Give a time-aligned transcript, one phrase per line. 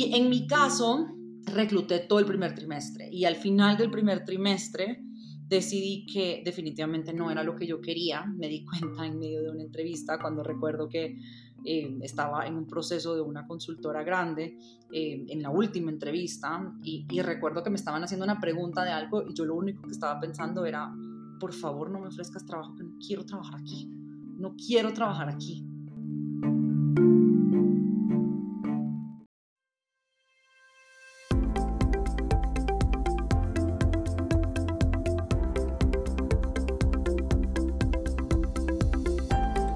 [0.00, 1.08] Y en mi caso,
[1.44, 5.02] recluté todo el primer trimestre y al final del primer trimestre
[5.48, 8.24] decidí que definitivamente no era lo que yo quería.
[8.24, 11.18] Me di cuenta en medio de una entrevista cuando recuerdo que
[11.64, 14.56] eh, estaba en un proceso de una consultora grande
[14.92, 18.92] eh, en la última entrevista y, y recuerdo que me estaban haciendo una pregunta de
[18.92, 20.94] algo y yo lo único que estaba pensando era,
[21.40, 23.97] por favor no me ofrezcas trabajo que no quiero trabajar aquí.
[24.38, 25.66] No quiero trabajar aquí.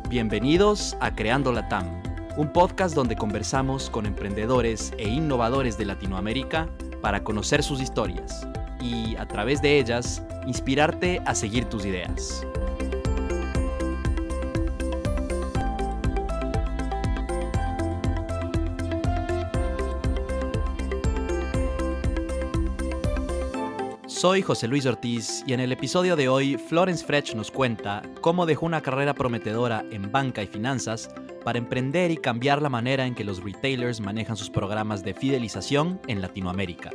[0.08, 2.00] Bienvenidos a Creando la TAM,
[2.36, 6.68] un podcast donde conversamos con emprendedores e innovadores de Latinoamérica
[7.00, 8.46] para conocer sus historias
[8.80, 12.46] y, a través de ellas, inspirarte a seguir tus ideas.
[24.22, 28.46] Soy José Luis Ortiz y en el episodio de hoy Florence Frech nos cuenta cómo
[28.46, 31.10] dejó una carrera prometedora en banca y finanzas
[31.44, 36.00] para emprender y cambiar la manera en que los retailers manejan sus programas de fidelización
[36.06, 36.92] en Latinoamérica.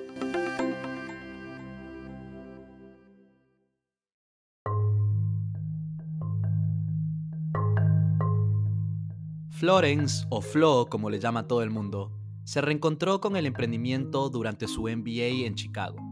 [9.50, 12.14] Florence, o Flo como le llama todo el mundo,
[12.46, 16.07] se reencontró con el emprendimiento durante su MBA en Chicago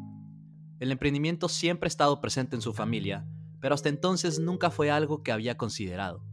[0.79, 3.25] el emprendimiento siempre ha estado presente en su familia,
[3.61, 6.23] pero hasta entonces nunca fue algo que había considerado.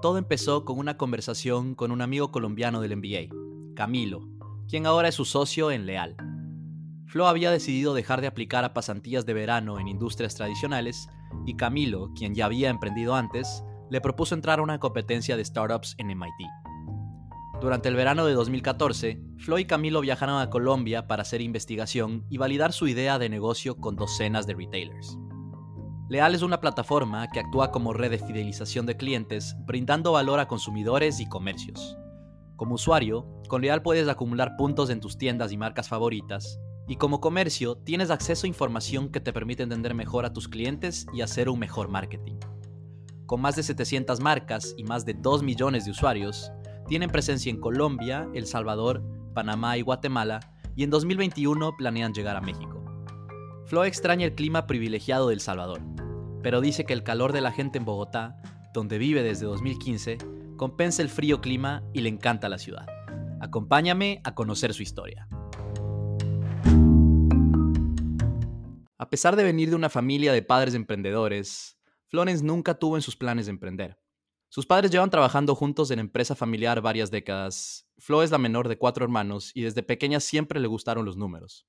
[0.00, 3.34] Todo empezó con una conversación con un amigo colombiano del MBA,
[3.76, 4.28] Camilo,
[4.68, 6.16] quien ahora es su socio en Leal.
[7.06, 11.08] Flo había decidido dejar de aplicar a pasantías de verano en industrias tradicionales
[11.46, 15.94] y Camilo, quien ya había emprendido antes, le propuso entrar a una competencia de startups
[15.98, 16.61] en MIT.
[17.62, 22.36] Durante el verano de 2014, Flo y Camilo viajaron a Colombia para hacer investigación y
[22.36, 25.16] validar su idea de negocio con docenas de retailers.
[26.08, 30.48] Leal es una plataforma que actúa como red de fidelización de clientes, brindando valor a
[30.48, 31.96] consumidores y comercios.
[32.56, 36.58] Como usuario, con Leal puedes acumular puntos en tus tiendas y marcas favoritas,
[36.88, 41.06] y como comercio tienes acceso a información que te permite entender mejor a tus clientes
[41.14, 42.40] y hacer un mejor marketing.
[43.26, 46.50] Con más de 700 marcas y más de 2 millones de usuarios,
[46.92, 50.40] tienen presencia en Colombia, El Salvador, Panamá y Guatemala,
[50.76, 52.84] y en 2021 planean llegar a México.
[53.64, 55.80] Flo extraña el clima privilegiado de El Salvador,
[56.42, 58.36] pero dice que el calor de la gente en Bogotá,
[58.74, 60.18] donde vive desde 2015,
[60.58, 62.84] compensa el frío clima y le encanta la ciudad.
[63.40, 65.26] Acompáñame a conocer su historia.
[68.98, 73.16] A pesar de venir de una familia de padres emprendedores, Florence nunca tuvo en sus
[73.16, 74.01] planes de emprender.
[74.54, 77.88] Sus padres llevan trabajando juntos en empresa familiar varias décadas.
[77.96, 81.66] Flo es la menor de cuatro hermanos y desde pequeña siempre le gustaron los números.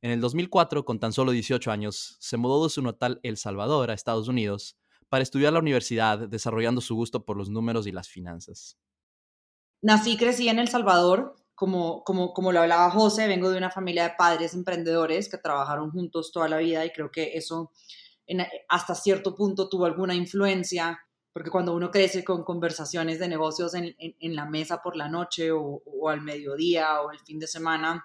[0.00, 3.90] En el 2004, con tan solo 18 años, se mudó de su natal El Salvador
[3.90, 8.08] a Estados Unidos para estudiar la universidad, desarrollando su gusto por los números y las
[8.08, 8.78] finanzas.
[9.82, 11.34] Nací y crecí en El Salvador.
[11.56, 15.90] Como, como, como lo hablaba José, vengo de una familia de padres emprendedores que trabajaron
[15.90, 17.72] juntos toda la vida y creo que eso
[18.68, 21.00] hasta cierto punto tuvo alguna influencia
[21.32, 23.94] porque cuando uno crece con conversaciones de negocios en,
[24.34, 28.04] la mesa por la noche o, al mediodía o el fin de semana,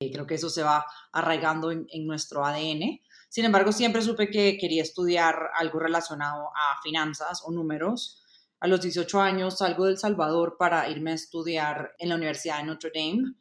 [0.00, 3.00] eh, creo que eso se va arraigando en, nuestro ADN.
[3.28, 8.22] Sin embargo, siempre supe que quería estudiar algo relacionado a finanzas o números.
[8.60, 12.64] A los 18 años salgo del Salvador para irme a estudiar en la Universidad de
[12.64, 13.34] Notre Dame,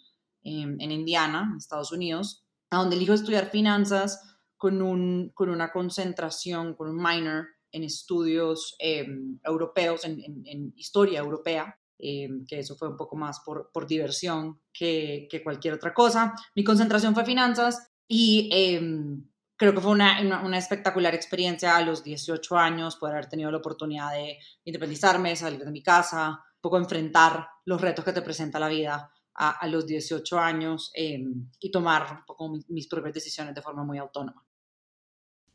[0.44, 4.20] em, en Indiana, en Estados Unidos, a donde elijo estudiar finanzas
[4.58, 11.78] con, un, con una concentración, con un minor en estudios em, europeos, en, historia europea,
[11.98, 16.34] em, que eso fue un poco más por, diversión que, cualquier otra cosa.
[16.56, 22.04] Mi concentración fue finanzas y em, creo que fue una, una, espectacular experiencia a los
[22.04, 26.78] 18 años, poder haber tenido la oportunidad de independizarme, salir de mi casa, un poco
[26.78, 32.26] enfrentar los retos que te presenta la vida a, los 18 años y tomar un
[32.26, 34.46] poco mis propias decisiones de forma muy autónoma.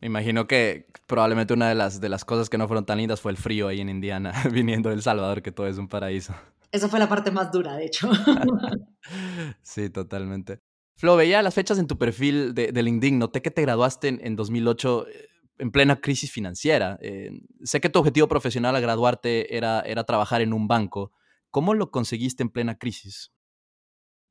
[0.00, 3.21] Me imagino que probablemente una de las, de las cosas que no fueron tan lindas
[3.21, 6.35] fue el frío ahí en Indiana, viniendo de El Salvador, que todo es un paraíso.
[6.71, 8.11] Esa fue la parte más dura, de hecho.
[9.62, 10.61] sí, totalmente.
[10.97, 14.21] Flo, veía las fechas en tu perfil de, de LinkedIn, noté que te graduaste en,
[14.23, 15.29] en 2008 eh,
[15.59, 16.99] en plena crisis financiera.
[17.01, 17.31] Eh,
[17.62, 21.12] sé que tu objetivo profesional al graduarte era, era trabajar en un banco.
[21.51, 23.33] ¿Cómo lo conseguiste en plena crisis?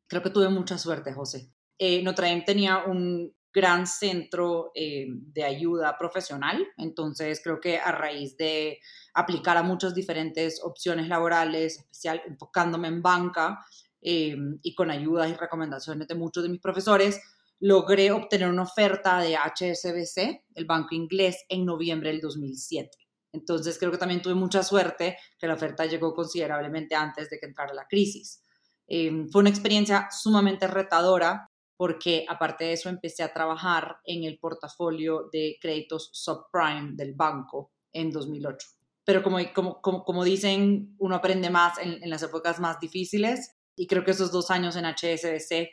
[0.07, 1.51] Creo que tuve mucha suerte, José.
[1.79, 6.63] Eh, Notre Dame tenía un gran centro eh, de ayuda profesional.
[6.77, 8.77] Entonces, creo que a raíz de
[9.15, 13.65] aplicar a muchas diferentes opciones laborales, especial enfocándome en banca
[13.99, 17.19] eh, y con ayudas y recomendaciones de muchos de mis profesores,
[17.59, 22.91] logré obtener una oferta de HSBC, el banco inglés, en noviembre del 2007.
[23.33, 27.47] Entonces, creo que también tuve mucha suerte que la oferta llegó considerablemente antes de que
[27.47, 28.43] entrara la crisis.
[28.85, 34.39] Em, fue una experiencia sumamente retadora porque aparte de eso empecé a trabajar en el
[34.39, 38.67] portafolio de créditos subprime del banco en 2008.
[39.05, 44.03] Pero como, como, como, dicen, uno aprende más en, las épocas más difíciles y creo
[44.03, 45.69] que esos dos años en HSBC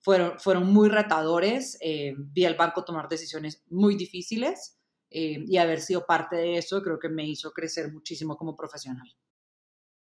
[0.00, 1.78] fueron, fueron muy retadores.
[1.80, 4.80] Eh, vi al banco tomar decisiones muy difíciles
[5.10, 9.08] eh, y haber sido parte de eso creo que me hizo crecer muchísimo como profesional.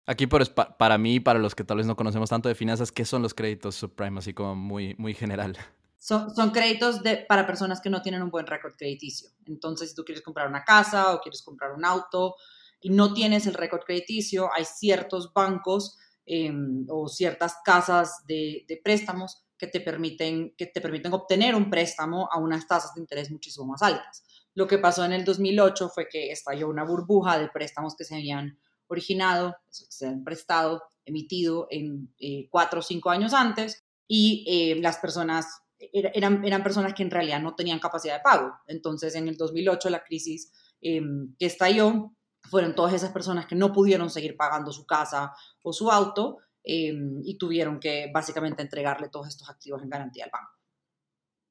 [0.06, 3.04] Aquí por, para mí, para los que tal vez no conocemos tanto de finanzas, ¿qué
[3.04, 4.20] son los créditos subprime?
[4.20, 5.56] Así como muy, muy general.
[5.98, 9.30] Son, son créditos para personas que no tienen un buen récord crediticio.
[9.46, 12.36] Entonces, si tú quieres comprar una casa o quieres comprar un auto
[12.80, 18.76] y no tienes el récord crediticio, hay ciertos bancos em, o ciertas casas de, de,
[18.76, 23.28] préstamos que te, permiten, que te permiten obtener un préstamo a unas tasas de interés
[23.32, 24.24] muchísimo más altas.
[24.54, 28.14] Lo que pasó en el 2008 fue que estalló una burbuja de préstamos que se
[28.14, 28.56] habían
[28.88, 34.98] originado, se han prestado, emitido en eh, cuatro o cinco años antes y eh, las
[34.98, 35.46] personas
[35.78, 38.52] eran, eran personas que en realidad no tenían capacidad de pago.
[38.66, 41.00] Entonces, en el 2008, la crisis eh,
[41.38, 42.12] que estalló,
[42.42, 46.38] fueron todas esas personas que no pudieron seguir pagando su casa o su auto
[46.68, 50.55] y tuvieron que básicamente entregarle todos estos activos en garantía al banco.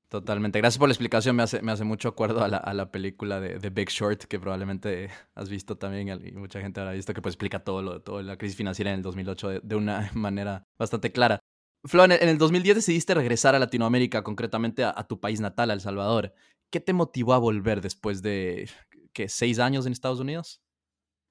[0.10, 0.60] Totalmente.
[0.60, 1.36] Gracias por la explicación.
[1.36, 5.78] Me hace, mucho acuerdo a la, película de, de, Big Short, que probablemente has visto
[5.78, 8.92] también y mucha gente habrá visto, que pues explica todo, lo, toda la crisis financiera
[8.92, 11.40] en el 2008 de, una manera bastante clara.
[11.84, 16.34] Flo, en el 2010 decidiste regresar a Latinoamérica, concretamente a, tu país natal, El Salvador.
[16.72, 18.70] ¿Qué te motivó a volver después de,
[19.14, 20.62] ¿qué, seis años en Estados Unidos?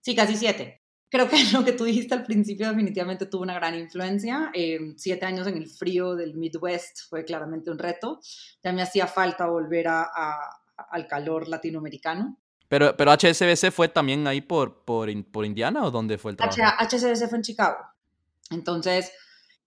[0.02, 0.83] Sí, casi siete
[1.14, 4.50] creo que lo que tú dijiste al principio definitivamente tuvo una gran influencia.
[4.52, 8.20] Eh, siete años en el frío del Midwest fue claramente un reto.
[8.62, 10.08] Ya me hacía falta volver a,
[10.76, 12.40] al calor latinoamericano.
[12.66, 16.60] Pero, pero HSBC fue también ahí por, por, por Indiana o dónde fue el trabajo?
[16.80, 17.76] HSBC fue en Chicago.
[18.50, 19.12] Entonces,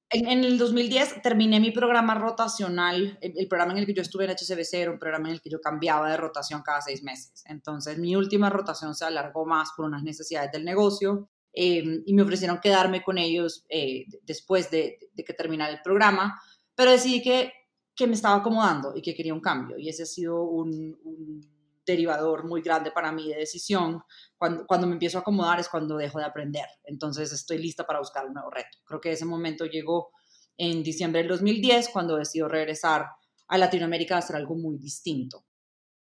[0.10, 3.18] en, el 2010 terminé mi programa rotacional.
[3.22, 5.50] El, programa en el que yo estuve en HCBC era un programa en el que
[5.50, 7.44] yo cambiaba de rotación cada seis meses.
[7.46, 11.30] Entonces, mi última rotación se alargó más por unas necesidades del negocio.
[11.60, 16.40] Em, y me ofrecieron quedarme con ellos eh, después de, que terminara el programa,
[16.76, 17.52] pero decidí que,
[17.96, 21.42] que, me estaba acomodando y que quería un cambio y ese ha sido un,
[21.84, 24.04] derivador muy grande para mí de decisión.
[24.38, 27.98] Cuando, cuando me empiezo a acomodar es cuando dejo de aprender, entonces estoy lista para
[27.98, 28.78] buscar un nuevo reto.
[28.86, 30.12] Creo que ese momento llegó
[30.58, 33.08] en diciembre del 2010 cuando decido regresar
[33.48, 35.44] a Latinoamérica a hacer algo muy distinto.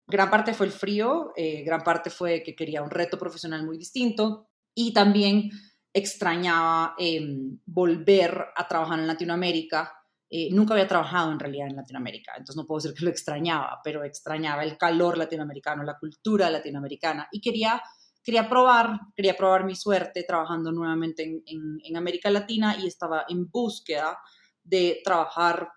[0.08, 3.78] Gran parte fue el frío, eh, gran parte fue que quería un reto profesional muy
[3.78, 5.50] distinto y también
[5.92, 9.92] extrañaba em, volver a trabajar en Latinoamérica.
[10.30, 13.80] Eh, nunca había trabajado en realidad en Latinoamérica, entonces no puedo decir que lo extrañaba,
[13.84, 17.82] pero extrañaba el calor latinoamericano, la cultura latinoamericana y quería,
[18.22, 23.50] quería probar, quería probar mi suerte trabajando nuevamente en, en, América Latina y estaba en
[23.50, 24.20] búsqueda
[24.64, 25.70] de trabajar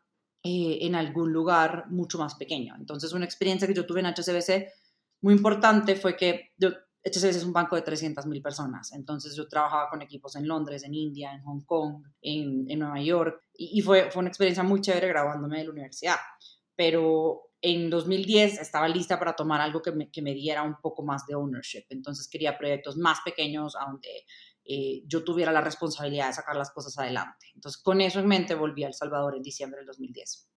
[0.43, 2.75] eh, en algún lugar mucho más pequeño.
[2.79, 4.69] Entonces una experiencia que yo tuve en HCBC
[5.23, 6.71] muy importante fue que yo
[7.05, 10.95] HSBC es un banco de 300.000 personas, entonces yo trabajaba con equipos en Londres, en
[10.95, 15.59] India, en Hong Kong, en, Nueva York, y, fue, fue una experiencia muy chévere graduándome
[15.59, 16.17] de la universidad.
[16.77, 21.03] Pero en 2010 estaba lista para tomar algo que me, que me diera un poco
[21.03, 24.27] más de ownership, entonces quería proyectos más pequeños a donde
[24.65, 27.47] eh, yo tuviera la responsabilidad de sacar las cosas adelante.
[27.55, 30.49] Entonces con eso en mente volví a El Salvador en diciembre del 2010.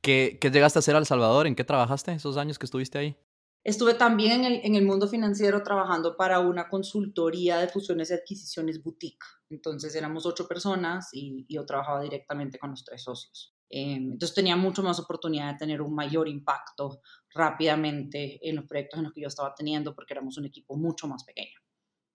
[0.00, 1.46] ¿Qué, ¿Qué llegaste a hacer a El Salvador?
[1.46, 3.16] ¿En qué trabajaste esos años que estuviste ahí?
[3.62, 9.26] Estuve también en el, mundo financiero trabajando para una consultoría de fusiones y adquisiciones boutique.
[9.50, 13.54] Entonces éramos ocho personas y, yo trabajaba directamente con los tres socios.
[13.68, 17.02] Em, entonces tenía mucho más oportunidad de tener un mayor impacto
[17.34, 21.06] rápidamente en los proyectos en los que yo estaba teniendo porque éramos un equipo mucho
[21.06, 21.58] más pequeño.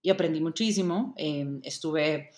[0.02, 1.14] Y aprendí muchísimo.
[1.16, 2.32] Em, estuve,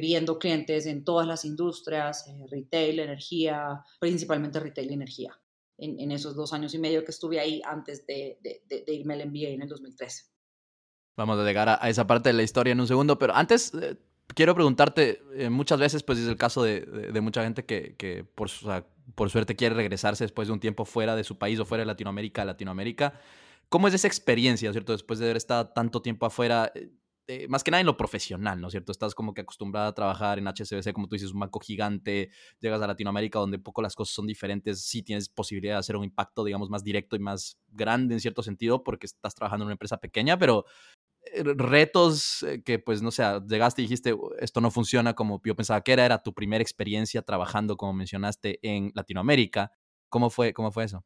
[0.00, 5.41] viendo clientes en todas las industrias, eh, retail, energía, principalmente retail y energía
[5.82, 8.38] en, esos dos años y medio que estuve ahí antes de,
[8.86, 10.24] irme al MBA en el 2013.
[11.16, 13.96] Vamos a llegar a, esa parte de la historia en un segundo, pero antes eh,
[14.28, 18.48] quiero preguntarte, eh, muchas veces pues es el caso de, mucha gente que, por,
[19.14, 21.86] por suerte quiere regresarse después de un tiempo fuera de su país o fuera de
[21.86, 23.20] Latinoamérica a Latinoamérica.
[23.68, 24.92] ¿Cómo es esa experiencia, cierto?
[24.92, 26.72] Después de haber estado tanto tiempo afuera,
[27.28, 28.90] eh, más que nada en lo profesional, ¿no es cierto?
[28.90, 32.82] Estás como que acostumbrada a trabajar en HSBC, como tú dices, un banco gigante, llegas
[32.82, 36.44] a Latinoamérica donde poco las cosas son diferentes, sí tienes posibilidad de hacer un impacto,
[36.44, 39.98] digamos, más directo y más grande en cierto sentido porque estás trabajando en una empresa
[39.98, 40.64] pequeña, pero
[41.24, 45.54] eh, retos eh, que pues no sé, llegaste y dijiste esto no funciona como yo
[45.54, 49.70] pensaba que era, era tu primera experiencia trabajando como mencionaste en Latinoamérica.
[50.08, 51.04] ¿Cómo fue, cómo fue eso?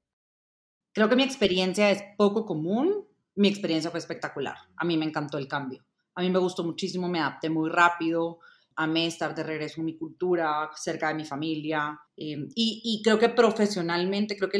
[0.92, 5.37] Creo que mi experiencia es poco común, mi experiencia fue espectacular, a mí me encantó
[5.37, 5.85] el cambio.
[6.16, 8.40] A mí me gustó muchísimo, me adapté muy rápido,
[8.76, 11.99] amé estar de regreso en mi cultura, cerca de mi familia.
[12.16, 14.58] Em, y, creo que profesionalmente, creo que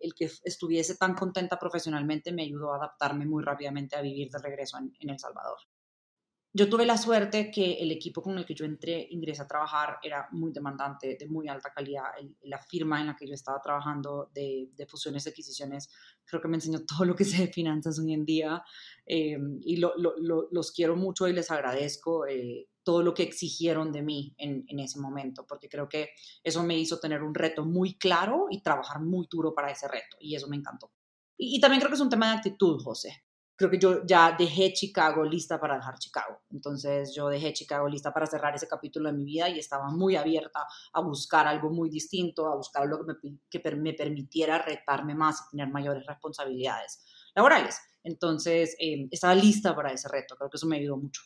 [0.00, 4.38] el, que estuviese tan contenta profesionalmente me ayudó a adaptarme muy rápidamente a vivir de
[4.38, 5.58] regreso en El Salvador
[6.56, 9.98] yo tuve la suerte que el equipo con el que yo entré, ingresé a trabajar,
[10.00, 12.04] era muy demandante, de muy alta calidad.
[12.42, 15.90] la firma en la que yo estaba trabajando de, fusiones y adquisiciones,
[16.24, 18.62] creo que me enseñó todo lo que sé de finanzas hoy en día
[19.04, 24.32] eh, y los quiero mucho y les agradezco eh, todo lo que exigieron de mí
[24.38, 26.10] en, ese momento, porque creo que
[26.44, 30.18] eso me hizo tener un reto muy claro y trabajar muy duro para ese reto
[30.20, 30.92] y eso me encantó.
[31.36, 33.24] y también creo que es un tema de actitud, José
[33.56, 36.42] creo que yo ya dejé Chicago lista para dejar Chicago.
[36.50, 40.16] Entonces yo dejé Chicago lista para cerrar ese capítulo de mi vida y estaba muy
[40.16, 45.14] abierta a buscar algo muy distinto, a buscar algo que me, que me permitiera retarme
[45.14, 47.78] más y tener mayores responsabilidades laborales.
[48.02, 51.22] Entonces eh, estaba lista para ese reto, creo que eso me ayudó mucho.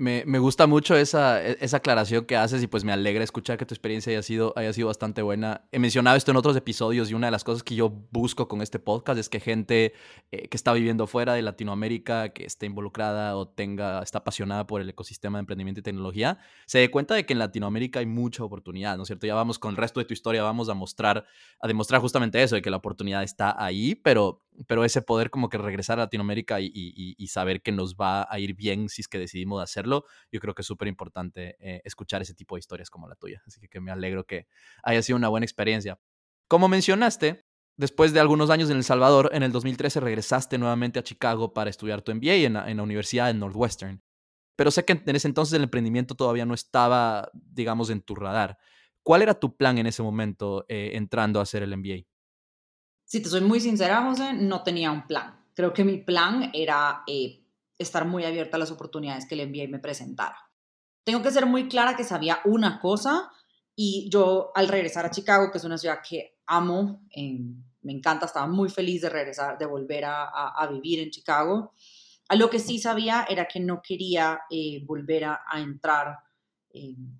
[0.00, 3.58] Me, me, gusta mucho esa, e, esa aclaración que haces y pues me alegra escuchar
[3.58, 5.66] que tu experiencia haya sido, haya sido bastante buena.
[5.72, 8.62] He mencionado esto en otros episodios y una de las cosas que yo busco con
[8.62, 9.94] este podcast es que gente
[10.30, 14.80] eh, que está viviendo fuera de Latinoamérica, que esté involucrada o tenga, está apasionada por
[14.80, 18.44] el ecosistema de emprendimiento y tecnología, se dé cuenta de que en Latinoamérica hay mucha
[18.44, 19.26] oportunidad, ¿no es cierto?
[19.26, 21.26] Ya vamos con el resto de tu historia, vamos a mostrar,
[21.60, 25.48] a demostrar justamente eso, de que la oportunidad está ahí, pero pero ese poder como
[25.48, 29.18] que regresar a Latinoamérica y, saber que nos va a ir bien si es que
[29.18, 33.06] decidimos hacerlo, yo creo que es súper importante eh, escuchar ese tipo de historias como
[33.08, 33.42] la tuya.
[33.46, 34.46] Así que, me alegro que
[34.82, 35.98] haya sido una buena experiencia.
[36.48, 37.44] Como mencionaste,
[37.76, 41.70] después de algunos años en El Salvador, en el 2013 regresaste nuevamente a Chicago para
[41.70, 44.02] estudiar tu MBA en la, Universidad de Northwestern.
[44.56, 48.58] Pero sé que en ese entonces el emprendimiento todavía no estaba, digamos, en tu radar.
[49.04, 52.06] ¿Cuál era tu plan en ese momento eh, entrando a hacer el MBA?
[53.08, 55.42] Si te soy muy sincera, José, no tenía un plan.
[55.54, 57.42] Creo que mi plan era eh,
[57.78, 60.36] estar muy abierta a las oportunidades que el MBA me presentara.
[61.04, 63.30] Tengo que ser muy clara que sabía una cosa
[63.74, 67.38] y yo al regresar a Chicago, que es una ciudad que amo, eh,
[67.80, 71.72] me encanta, estaba muy feliz de regresar, de volver a, vivir en Chicago.
[72.28, 76.18] A lo que sí sabía era que no quería eh, volver a, entrar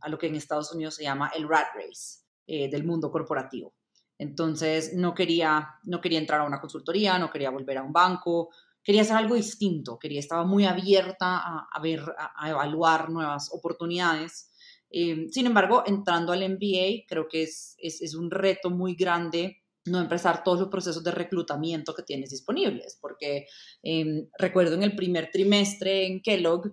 [0.03, 3.78] a lo que en Estados Unidos se llama el rat race del mundo corporativo.
[4.19, 8.51] Entonces no quería, no quería entrar a una consultoría, no quería volver a un banco,
[8.83, 14.51] quería hacer algo distinto, quería, estaba muy abierta a, ver, a, evaluar nuevas oportunidades.
[14.91, 20.01] Eh, sin embargo, entrando al MBA, creo que es, es, un reto muy grande no
[20.01, 23.47] empezar todos los procesos de reclutamiento que tienes disponibles, porque
[23.83, 26.73] em, recuerdo en el primer trimestre en Kellogg,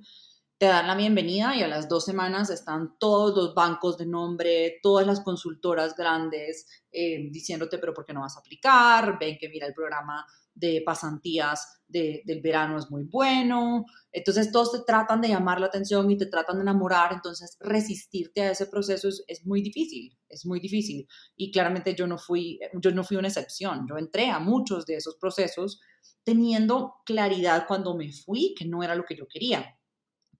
[0.57, 4.79] te dan la bienvenida y a las dos semanas están todos los bancos de nombre,
[4.81, 9.17] todas las consultoras grandes eh, diciéndote, pero ¿por qué no vas a aplicar?
[9.19, 13.83] Ven que mira el programa de pasantías del verano es muy bueno.
[14.13, 18.41] Entonces todos te tratan de llamar la atención y te tratan de enamorar, entonces resistirte
[18.41, 21.05] a ese proceso es, es muy difícil, es muy difícil.
[21.35, 24.95] Y claramente yo no, fui, yo no fui una excepción, yo entré a muchos de
[24.95, 25.81] esos procesos
[26.23, 29.75] teniendo claridad cuando me fui que no era lo que yo quería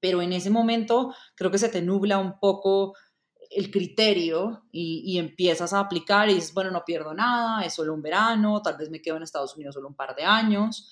[0.06, 2.94] pero en ese momento creo que se te nubla un poco
[3.50, 8.04] el criterio y, empiezas a aplicar y dices, bueno, no pierdo nada, es solo un
[8.04, 10.92] verano, tal vez me quedo en Estados Unidos solo un par de años.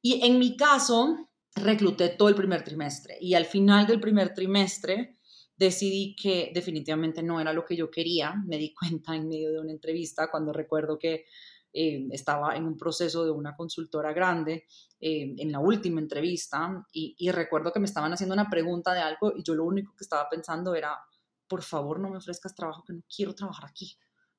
[0.00, 5.18] Y en mi caso, recluté todo el primer trimestre y al final del primer trimestre
[5.56, 8.32] decidí que definitivamente no era lo que yo quería.
[8.46, 11.24] Me di cuenta en medio de una entrevista cuando recuerdo que
[11.72, 14.66] eh, estaba en un proceso de una consultora grande
[15.00, 19.32] eh, en la última entrevista y, recuerdo que me estaban haciendo una pregunta de algo
[19.34, 20.98] y yo lo único que estaba pensando era,
[21.48, 23.96] por favor no me ofrezcas trabajo que no quiero trabajar aquí,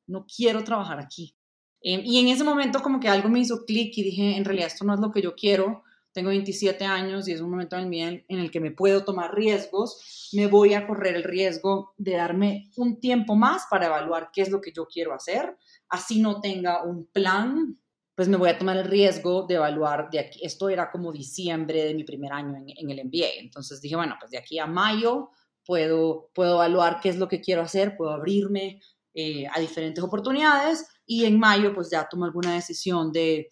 [0.07, 1.35] no quiero trabajar aquí.
[1.81, 4.67] Eh, y en ese momento como que algo me hizo clic y dije, en realidad
[4.67, 7.93] esto no es lo que yo quiero, tengo 27 años y es un momento en
[7.93, 12.13] el, en el que me puedo tomar riesgos, me voy a correr el riesgo de
[12.13, 15.57] darme un tiempo más para evaluar qué es lo que yo quiero hacer
[15.93, 17.79] así no tenga un plan,
[18.15, 20.39] pues me voy a tomar el riesgo de evaluar de aquí.
[20.43, 23.39] Esto era como diciembre de mi primer año en, el MBA.
[23.39, 25.29] Entonces dije, bueno, pues de aquí a mayo
[25.63, 28.81] puedo, puedo evaluar qué es lo que quiero hacer, puedo abrirme
[29.13, 33.49] eh, a diferentes oportunidades y en mayo pues ya tomo alguna decisión de,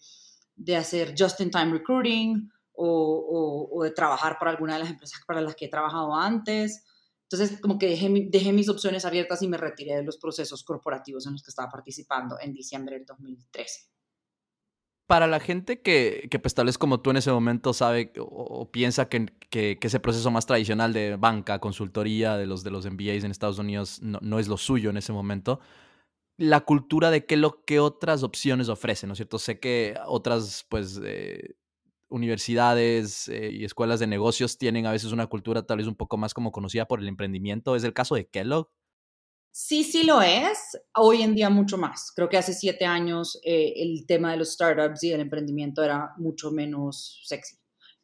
[0.64, 5.66] de hacer just-in-time recruiting o, de trabajar para alguna de las empresas para las que
[5.66, 6.84] he trabajado antes.
[7.30, 11.26] Entonces, como que dejé, dejé mis opciones abiertas y me retiré de los procesos corporativos
[11.26, 13.92] en los que estaba participando en diciembre del 2013
[15.12, 18.70] para la gente que, que, pues tal vez como tú en ese momento sabe o,
[18.70, 23.22] piensa que, que, ese proceso más tradicional de banca, consultoría de los, de los MBAs
[23.22, 25.60] en Estados Unidos no, no es lo suyo en ese momento,
[26.36, 29.38] la cultura de qué lo que otras opciones ofrecen, ¿no es cierto?
[29.38, 31.56] Sé que otras pues eh,
[32.08, 36.16] universidades eh, y escuelas de negocios tienen a veces una cultura tal vez un poco
[36.16, 37.76] más como conocida por el emprendimiento.
[37.76, 38.70] ¿Es el caso de Kellogg?
[39.54, 40.78] Sí, sí lo es.
[40.94, 42.10] Hoy en día mucho más.
[42.16, 46.12] Creo que hace siete años eh, el tema de los startups y del emprendimiento era
[46.16, 47.56] mucho menos sexy.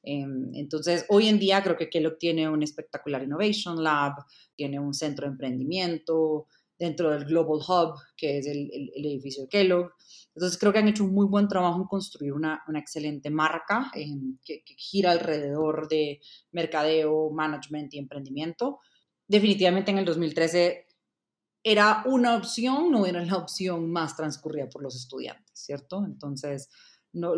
[0.03, 4.15] Em, entonces, hoy en día creo que Kellogg tiene un espectacular Innovation Lab,
[4.55, 6.47] tiene un centro de emprendimiento
[6.79, 9.93] dentro del Global Hub, que es el, edificio de Kellogg.
[10.35, 14.39] Entonces, creo que han hecho un muy buen trabajo en construir una, excelente marca em,
[14.45, 16.21] que, que gira alrededor de
[16.53, 18.79] mercadeo, management y emprendimiento.
[19.27, 20.87] Definitivamente en el 2013
[21.63, 26.05] era una opción, no era la opción más transcurrida por los estudiantes, ¿cierto?
[26.05, 26.71] Entonces,
[27.13, 27.35] no,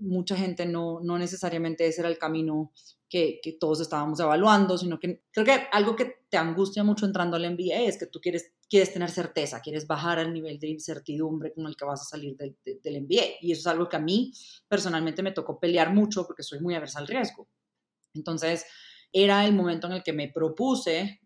[0.00, 2.72] mucha gente no, no necesariamente ese era el camino
[3.08, 7.36] que, que, todos estábamos evaluando, sino que creo que algo que te angustia mucho entrando
[7.36, 11.52] al MBA es que tú quieres, quieres tener certeza, quieres bajar al nivel de incertidumbre
[11.52, 13.36] con el que vas a salir del, del MBA.
[13.42, 14.32] Y eso es algo que a mí
[14.66, 17.50] personalmente me tocó pelear mucho porque soy muy aversa al riesgo.
[18.14, 18.64] Entonces,
[19.12, 21.20] era el momento en el que me propuse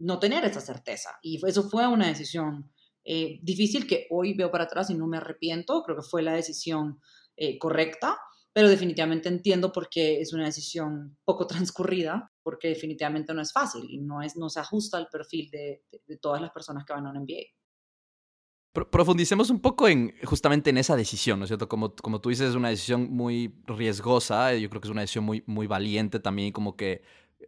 [0.00, 1.10] no tener esa certeza.
[1.22, 2.72] Y eso fue una decisión
[3.04, 5.84] eh, difícil que hoy veo para atrás y no me arrepiento.
[5.84, 7.00] Creo que fue la decisión
[7.36, 8.18] eh, correcta,
[8.52, 13.84] pero definitivamente entiendo por qué es una decisión poco transcurrida, porque definitivamente no es fácil
[13.90, 15.82] y no, es, no se ajusta al perfil de,
[16.18, 17.52] todas las personas que van a un MBA.
[18.90, 21.68] Profundicemos un poco en justamente en esa decisión, ¿no es cierto?
[21.68, 25.24] Como, como tú dices, es una decisión muy riesgosa, yo creo que es una decisión
[25.24, 27.02] muy, muy valiente también, como que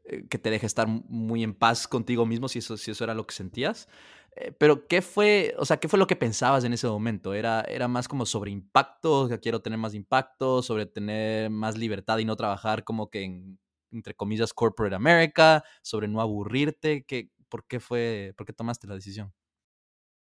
[0.04, 3.14] eh, que te deje estar muy en paz contigo mismo, si eso, si eso era
[3.14, 3.88] lo que sentías.
[4.36, 7.32] Eh, pero, ¿qué fue, o sea, qué fue lo que pensabas en ese momento?
[7.32, 12.18] ¿Era, era más como sobre impacto, que quiero tener más impacto, sobre tener más libertad
[12.18, 13.58] y no trabajar como que en,
[13.92, 17.04] entre comillas, corporate America, sobre no aburrirte?
[17.04, 19.32] ¿Qué, por, qué fue, ¿Por qué tomaste la decisión?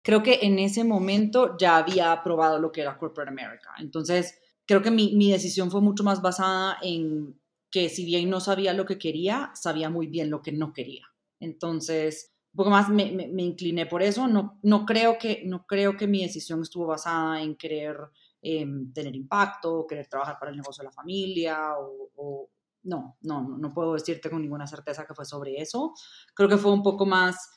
[0.03, 3.71] Creo que en ese momento ya había aprobado lo que era corporate America.
[3.79, 8.41] Entonces, creo que mi, mi decisión fue mucho más basada en que si bien no
[8.41, 11.07] sabía lo que quería, sabía muy bien lo que no quería.
[11.41, 14.29] Entonces, un poco más me, me, incliné por eso.
[14.29, 17.97] No, no, creo que, no creo que mi decisión estuvo basada en querer
[18.43, 22.51] em, tener impacto, querer trabajar para el negocio de la familia o,
[22.85, 25.95] no, no, no puedo decirte con ninguna certeza que fue sobre eso.
[26.35, 27.51] Creo que fue un poco más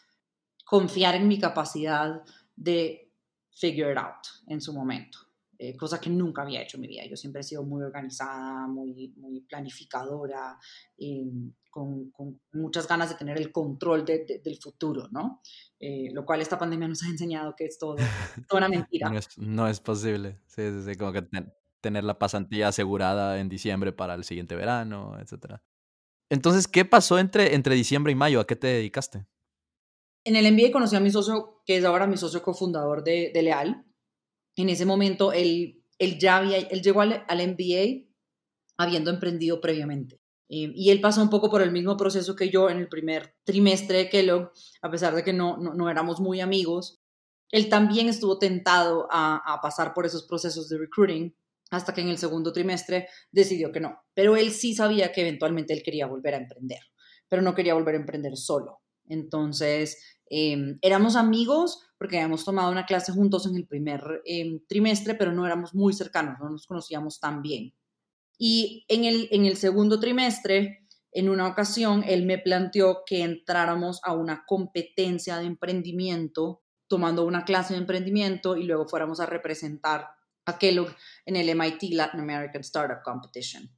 [0.66, 2.22] confiar en mi capacidad
[2.56, 3.12] de
[3.52, 5.20] figure it out en su momento.
[5.58, 7.06] Eh, cosa que nunca había hecho en mi vida.
[7.06, 10.60] Yo siempre he sido muy organizada, muy, muy planificadora,
[10.98, 15.42] em, con, con, muchas ganas de tener el control del futuro, ¿no?
[15.80, 17.96] Eh, lo cual esta pandemia nos ha enseñado que es todo,
[18.50, 19.10] toda una mentira.
[19.10, 21.22] no, es, no, es, posible, sí, sí, como que
[21.86, 25.58] tener la pasantía asegurada en diciembre para el siguiente verano, etc.
[26.32, 28.40] Entonces, ¿qué pasó entre, entre diciembre y mayo?
[28.40, 29.28] ¿A qué te dedicaste?
[30.26, 33.42] En el MBA conocí a mi socio, que es ahora mi socio cofundador de, de
[33.44, 33.86] Leal,
[34.56, 38.08] en ese momento él, él ya había, él llegó al, al MBA
[38.78, 40.20] habiendo emprendido previamente.
[40.48, 43.98] y él pasó un poco por el mismo proceso que yo en el primer trimestre
[43.98, 47.00] de Kellogg, a pesar de que no, no, éramos muy amigos.
[47.52, 51.36] Él también estuvo tentado a, pasar por esos procesos de recruiting
[51.76, 54.00] hasta que en el segundo trimestre decidió que no.
[54.14, 56.80] Pero él sí sabía que eventualmente él quería volver a emprender,
[57.30, 58.82] pero no quería volver a emprender solo.
[59.08, 65.16] Entonces, Em, éramos amigos porque habíamos tomado una clase juntos en el primer em, trimestre,
[65.16, 67.74] pero no éramos muy cercanos, no nos conocíamos tan bien.
[68.38, 74.02] Y en el, en el segundo trimestre, en una ocasión, él me planteó que entráramos
[74.04, 80.08] a una competencia de emprendimiento, tomando una clase de emprendimiento y luego fuéramos a representar
[80.46, 83.70] a Kellogg en el MIT Latin American Startup Competition.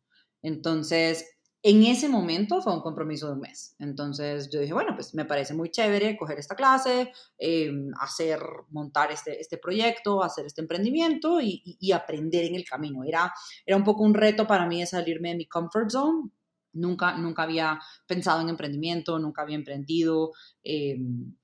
[0.41, 1.25] Entonces,
[1.63, 3.75] en ese momento fue un compromiso de un mes.
[3.79, 9.11] Entonces yo dije, bueno, pues me parece muy chévere coger esta clase, em, hacer, montar
[9.11, 13.03] este, este proyecto, hacer este emprendimiento y, aprender en el camino.
[13.03, 13.33] Era,
[13.65, 16.29] era un poco un reto para mí de salirme de mi comfort zone.
[16.73, 20.31] Nunca, nunca había pensado en emprendimiento, nunca había emprendido.
[20.63, 21.35] Em,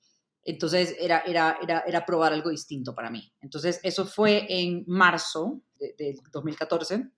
[0.43, 3.31] entonces era, era, era, era, probar algo distinto para mí.
[3.41, 7.11] Entonces eso fue en marzo de, de 2014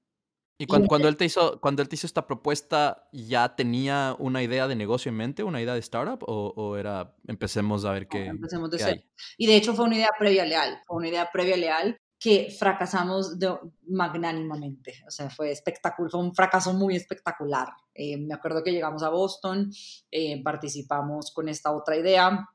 [0.57, 4.41] y cuando, cuando, él te hizo, cuando él te hizo esta propuesta, ¿ya tenía una
[4.41, 6.23] idea de negocio en mente, una idea de startup?
[6.27, 8.27] ¿O, era empecemos a ver qué?
[8.27, 9.01] empecemos de cero.
[9.38, 11.99] Y de hecho fue una idea previa leal, fue una idea previa leal.
[12.17, 13.53] que fracasamos de,
[13.88, 15.03] magnánimamente.
[15.05, 17.67] O sea, fue espectacular, fue un fracaso muy espectacular.
[17.93, 19.69] Eh, me acuerdo que llegamos a Boston,
[20.09, 22.49] eh, participamos con esta otra idea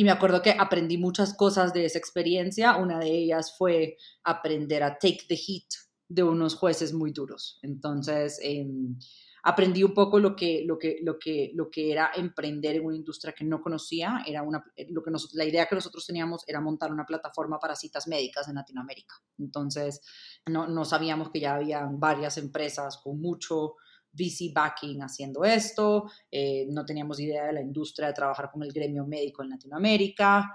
[0.00, 2.74] y me acuerdo que aprendí muchas cosas de esa experiencia.
[2.76, 5.66] Una de ellas fue aprender a take the heat
[6.08, 7.58] de unos jueces muy duros.
[7.60, 8.98] Entonces, em,
[9.42, 12.96] aprendí un poco lo que, lo que, lo que, lo que era emprender en una
[12.96, 14.22] industria que no conocía.
[14.26, 18.08] Era una, lo que la idea que nosotros teníamos era montar una plataforma para citas
[18.08, 19.16] médicas en Latinoamérica.
[19.36, 20.00] Entonces,
[20.46, 23.74] no, no sabíamos que ya había varias empresas con mucho
[24.12, 28.72] VC backing haciendo esto, eh, no teníamos idea de la industria de trabajar con el
[28.72, 30.52] gremio médico en Latinoamérica.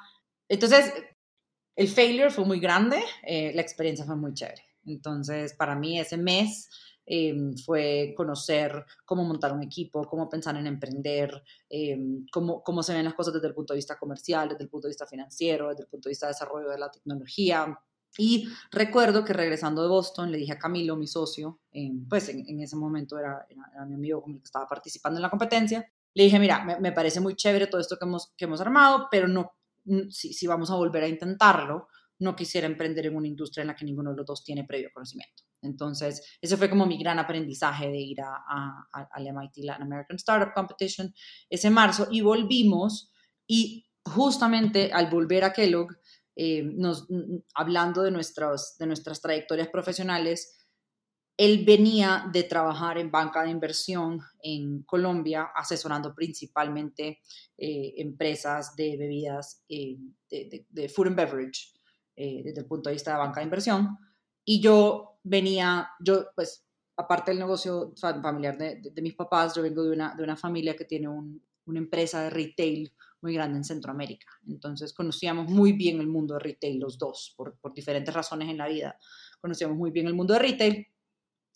[0.48, 0.94] Entonces,
[1.76, 4.64] el failure fue muy grande, eh, la experiencia fue muy chévere.
[4.86, 6.70] Entonces, para mí ese mes
[7.08, 12.94] em, fue conocer cómo montar un equipo, cómo pensar en emprender, em, cómo, cómo se
[12.94, 15.70] ven las cosas desde el punto de vista comercial, desde el punto de vista financiero,
[15.70, 17.78] desde el punto de vista de desarrollo de la tecnología,
[18.18, 21.60] y recuerdo que regresando de Boston le dije a Camilo, mi socio,
[22.10, 25.30] pues en, ese momento era, era, mi amigo con el que estaba participando en la
[25.30, 29.08] competencia, le dije, mira, me, parece muy chévere todo esto que hemos, que hemos armado,
[29.12, 29.52] pero no,
[30.10, 33.76] si, si, vamos a volver a intentarlo, no quisiera emprender en una industria en la
[33.76, 35.44] que ninguno de los dos tiene previo conocimiento.
[35.62, 40.16] Entonces, ese fue como mi gran aprendizaje de ir a, a, al MIT Latin American
[40.16, 41.14] Startup Competition
[41.50, 43.12] ese marzo y volvimos
[43.46, 45.98] y justamente al volver a Kellogg,
[46.36, 47.08] eh, nos,
[47.54, 50.58] hablando de, nuestras, de nuestras trayectorias profesionales,
[51.38, 57.20] él venía de trabajar en banca de inversión en Colombia, asesorando principalmente
[57.58, 59.98] eh, empresas de bebidas, eh,
[60.30, 61.74] de, food and beverage,
[62.16, 63.98] desde el punto de vista de banca de inversión.
[64.46, 69.92] Y yo venía, yo pues, aparte del negocio familiar de, mis papás, yo vengo de
[69.92, 72.94] una, de una familia que tiene una empresa de retail
[73.26, 74.28] muy grande en Centroamérica.
[74.48, 78.68] Entonces conocíamos muy bien el mundo de retail los dos, por, diferentes razones en la
[78.68, 79.00] vida.
[79.42, 80.88] Conocíamos muy bien el mundo de retail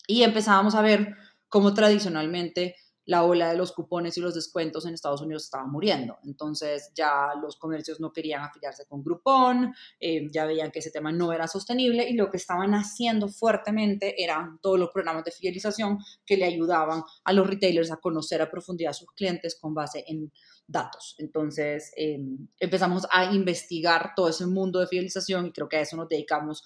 [0.08, 1.14] y empezábamos a ver
[1.48, 2.74] cómo tradicionalmente
[3.10, 6.18] la ola de los cupones y los descuentos en Estados Unidos estaba muriendo.
[6.22, 11.10] Entonces ya los comercios no querían afiliarse con Groupon, eh, ya veían que ese tema
[11.10, 15.98] no era sostenible y lo que estaban haciendo fuertemente eran todos los programas de fidelización
[16.24, 20.04] que le ayudaban a los retailers a conocer a profundidad a sus clientes con base
[20.06, 20.30] en
[20.68, 21.16] datos.
[21.18, 25.96] Entonces em, empezamos a investigar todo ese mundo de fidelización y creo que a eso
[25.96, 26.62] nos dedicamos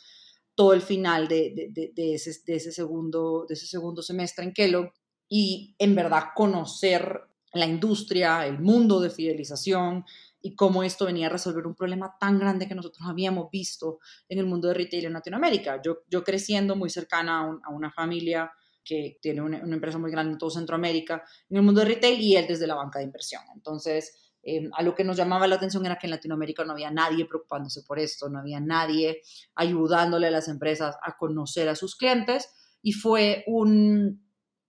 [0.54, 4.92] todo el final de, ese, segundo, de ese segundo semestre en Kellogg
[5.36, 7.22] y en verdad conocer
[7.54, 10.04] la industria, el mundo de fidelización
[10.40, 14.38] y cómo esto venía a resolver un problema tan grande que nosotros habíamos visto en
[14.38, 15.82] el mundo de retail en Latinoamérica.
[15.82, 18.52] Yo, yo creciendo muy cercana a, una familia
[18.84, 22.36] que tiene una, empresa muy grande en todo Centroamérica, en el mundo de retail y
[22.36, 23.42] él desde la banca de inversión.
[23.56, 26.92] Entonces, eh, a lo que nos llamaba la atención era que en Latinoamérica no había
[26.92, 29.20] nadie preocupándose por esto, no había nadie
[29.56, 32.50] ayudándole a las empresas a conocer a sus clientes
[32.82, 34.23] y fue un,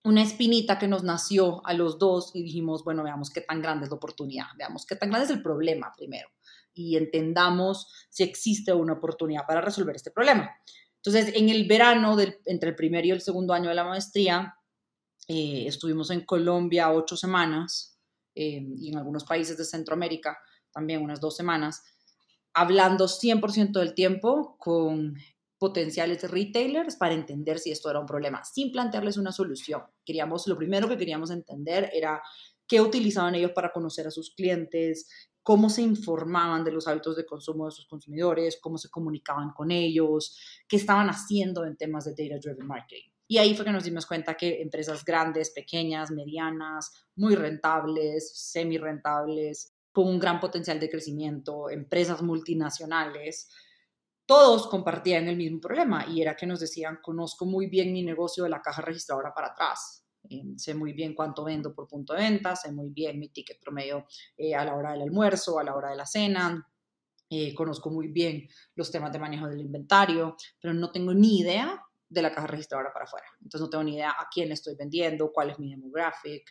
[0.06, 3.86] una espinita que nos nació a los dos y dijimos, bueno, veamos qué tan grande
[3.86, 6.30] es la oportunidad, veamos qué tan grande es el problema primero
[6.76, 10.52] y entendamos si existe una oportunidad para resolver este problema.
[10.98, 14.56] Entonces, en el verano, entre el primer y el segundo año de la maestría,
[15.28, 17.98] eh, estuvimos en Colombia ocho semanas
[18.36, 20.38] eh, y en algunos países de Centroamérica
[20.72, 21.84] también unas dos semanas,
[22.54, 25.16] hablando 100% del tiempo con
[25.58, 29.84] potenciales retailers para entender si esto era un problema, sin plantearles una solución.
[30.06, 32.22] Queríamos, lo primero que queríamos entender era
[32.68, 35.10] qué utilizaban ellos para conocer a sus clientes,
[35.44, 39.70] cómo se informaban de los hábitos de consumo de sus consumidores, cómo se comunicaban con
[39.72, 43.12] ellos, qué estaban haciendo en temas de data driven marketing.
[43.28, 48.78] Y ahí fue que nos dimos cuenta que empresas grandes, pequeñas, medianas, muy rentables, semi
[48.78, 53.50] rentables, con un gran potencial de crecimiento, empresas multinacionales,
[54.26, 58.44] todos compartían el mismo problema y era que nos decían, conozco muy bien mi negocio
[58.44, 62.22] de la caja registradora para atrás, eh, sé muy bien cuánto vendo por punto de
[62.22, 64.06] venta, sé muy bien mi ticket promedio
[64.38, 66.68] eh, a la hora del almuerzo, a la hora de la cena,
[67.30, 71.82] eh, conozco muy bien los temas de manejo del inventario, pero no tengo ni idea
[72.08, 73.26] de la caja registradora para afuera.
[73.42, 76.44] Entonces no tengo ni idea a quién estoy vendiendo, cuál es mi demographic,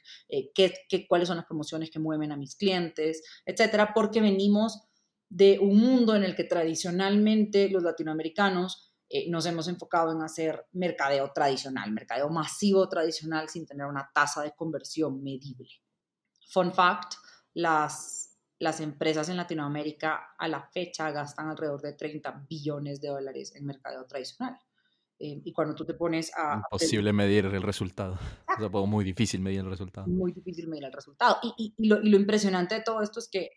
[0.52, 4.88] qué, qué, cuáles son las promociones que mueven a mis clientes, etcétera, porque venimos
[5.35, 10.68] de un mundo en el que tradicionalmente los latinoamericanos eh, nos hemos enfocado en hacer
[10.75, 15.68] mercadeo tradicional, mercadeo masivo tradicional sin tener una tasa de conversión medible.
[16.49, 17.14] Fun fact,
[17.53, 23.57] las, las empresas en Latinoamérica a la fecha gastan alrededor de 30 billones de dólares
[23.57, 24.57] en mercadeo tradicional.
[25.18, 26.62] Eh, y cuando tú te pones a...
[26.70, 28.16] Imposible medir el resultado.
[28.57, 30.07] O sea, muy difícil medir el resultado.
[30.07, 31.38] Muy difícil medir el resultado.
[31.42, 33.51] Y, y, lo, y, lo, impresionante de todo esto es que,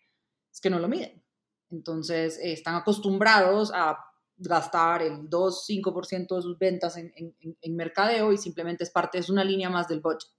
[0.52, 1.22] es que no lo miden.
[1.70, 3.98] Entonces, eh, están acostumbrados a
[4.36, 7.34] gastar el 2-5% de sus ventas en,
[7.74, 10.30] mercadeo y simplemente es parte, es una línea más del budget.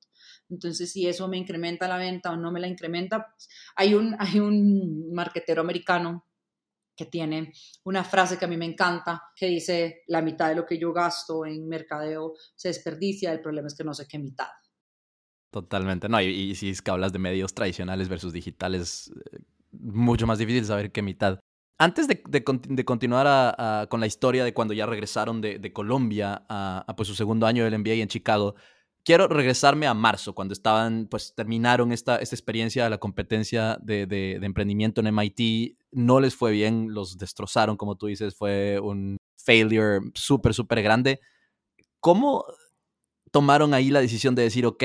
[0.49, 4.15] Entonces, si eso me incrementa la venta o no me la incrementa, pues, hay, un,
[4.17, 6.25] hay un marquetero americano
[6.95, 7.53] que tiene
[7.85, 10.91] una frase que a mí me encanta, que dice, la mitad de lo que yo
[10.91, 14.49] gasto en mercadeo se desperdicia, el problema es que no sé qué mitad.
[15.49, 19.39] Totalmente, no, y, si es que hablas de medios tradicionales versus digitales, eh,
[19.71, 21.39] mucho más difícil saber qué mitad.
[21.77, 22.43] Antes de,
[22.83, 27.45] continuar con la historia de cuando ya regresaron de, Colombia a, a, pues, su segundo
[27.45, 28.55] año del MBA en Chicago,
[29.03, 34.05] quiero regresarme a marzo, cuando estaban, pues terminaron esta, esta experiencia de la competencia de,
[34.05, 35.77] de, emprendimiento en MIT.
[35.91, 41.19] No les fue bien, los destrozaron, como tú dices, fue un failure súper, súper grande.
[41.99, 42.45] ¿Cómo
[43.31, 44.83] tomaron ahí la decisión de decir, ok,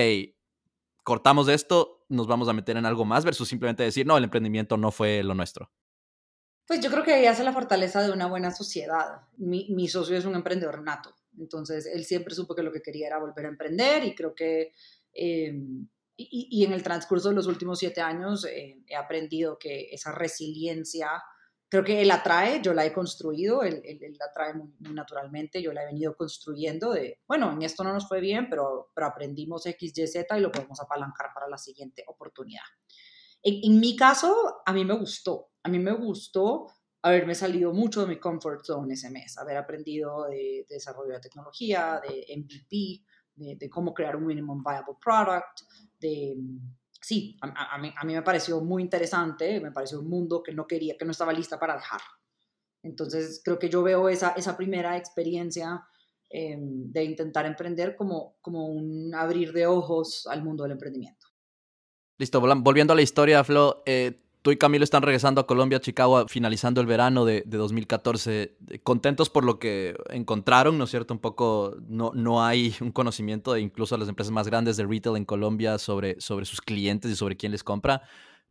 [1.05, 4.77] cortamos esto, nos vamos a meter en algo más, versus simplemente decir, no, el emprendimiento
[4.77, 5.71] no fue lo nuestro?
[6.67, 9.21] Pues yo creo que ahí hace la fortaleza de una buena sociedad.
[9.37, 13.19] Mi, socio es un emprendedor nato entonces, él siempre supo que lo que quería era
[13.19, 14.73] volver a emprender y creo que,
[15.13, 15.53] eh,
[16.17, 21.09] y, en el transcurso de los últimos siete años eh, he aprendido que esa resiliencia,
[21.75, 23.83] creo que él la trae, yo la he construido, él,
[24.17, 28.07] la trae muy, naturalmente, yo la he venido construyendo de, bueno, en esto no nos
[28.07, 32.05] fue bien, pero, pero aprendimos X, Y, Z y lo podemos apalancar para la siguiente
[32.07, 32.63] oportunidad.
[33.43, 36.69] En, en mi caso, a mí me gustó, a mí me gustó
[37.03, 42.01] haberme salido mucho de mi comfort zone ese mes, haber aprendido de, desarrollo de tecnología,
[42.09, 45.63] de MVP, de, cómo crear un minimum viable product,
[45.99, 46.37] de...
[47.05, 51.05] Sí, a, mí, me pareció muy interesante, me pareció un mundo que no quería, que
[51.05, 52.01] no estaba lista para dejar.
[52.83, 55.87] Entonces, creo que yo veo esa, primera experiencia
[56.31, 61.27] em, de intentar emprender como, como un abrir de ojos al mundo del emprendimiento.
[62.17, 65.81] Listo, volviendo a la historia, Flo, eh, Tú y Camilo están regresando a Colombia, a
[65.81, 68.59] Chicago, finalizando el verano de, 2014.
[68.83, 71.15] Contentos por lo que encontraron, ¿no es cierto?
[71.15, 75.17] Un poco, no, no hay un conocimiento de incluso las empresas más grandes de retail
[75.17, 78.03] en Colombia sobre, sobre sus clientes y sobre quién les compra.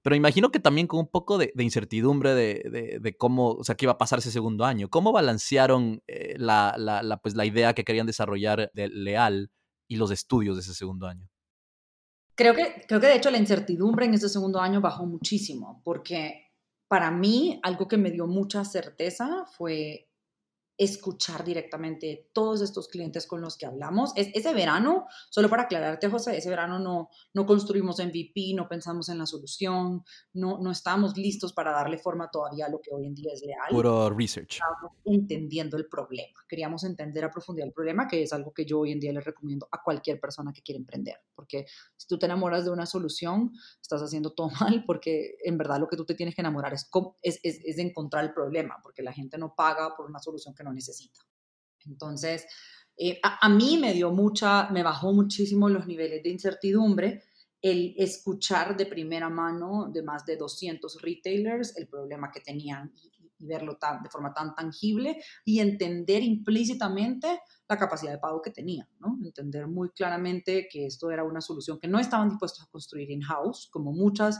[0.01, 3.93] Pero imagino que también con un poco de, incertidumbre de, cómo, o sea, qué iba
[3.93, 4.89] a pasar ese segundo año.
[4.89, 9.51] ¿Cómo balancearon eh, la, la, pues, la idea que querían desarrollar de Leal
[9.87, 11.29] y los estudios de ese segundo año?
[12.35, 16.51] Creo que, creo que de hecho la incertidumbre en ese segundo año bajó muchísimo, porque
[16.87, 20.09] para mí algo que me dio mucha certeza fue
[20.77, 24.11] escuchar directamente todos estos clientes con los que hablamos.
[24.15, 29.09] Es, ese verano, solo para aclararte, José, ese verano no, no construimos MVP, no pensamos
[29.09, 33.05] en la solución, no, no estábamos listos para darle forma todavía a lo que hoy
[33.05, 33.69] en día es leal.
[33.69, 34.53] Puro research.
[34.53, 36.39] Estábamos entendiendo el problema.
[36.47, 39.21] Queríamos entender a profundidad el problema, que es algo que yo hoy en día le
[39.21, 41.17] recomiendo a cualquier persona que quiere emprender.
[41.35, 45.79] Porque si tú te enamoras de una solución, estás haciendo todo mal, porque en verdad
[45.79, 46.89] lo que tú te tienes que enamorar es,
[47.21, 50.62] es, es, es encontrar el problema, porque la gente no paga por una solución que
[50.63, 51.19] no necesita.
[51.85, 52.45] Entonces,
[52.97, 57.23] eh, a, mí me dio mucha, me bajó muchísimo los niveles de incertidumbre
[57.61, 63.09] el escuchar de primera mano de más de 200 retailers el problema que tenían y,
[63.45, 68.87] verlo tan, de forma tan tangible y entender implícitamente la capacidad de pago que tenían,
[68.99, 69.17] ¿no?
[69.23, 73.69] Entender muy claramente que esto era una solución que no estaban dispuestos a construir in-house,
[73.71, 74.39] como muchas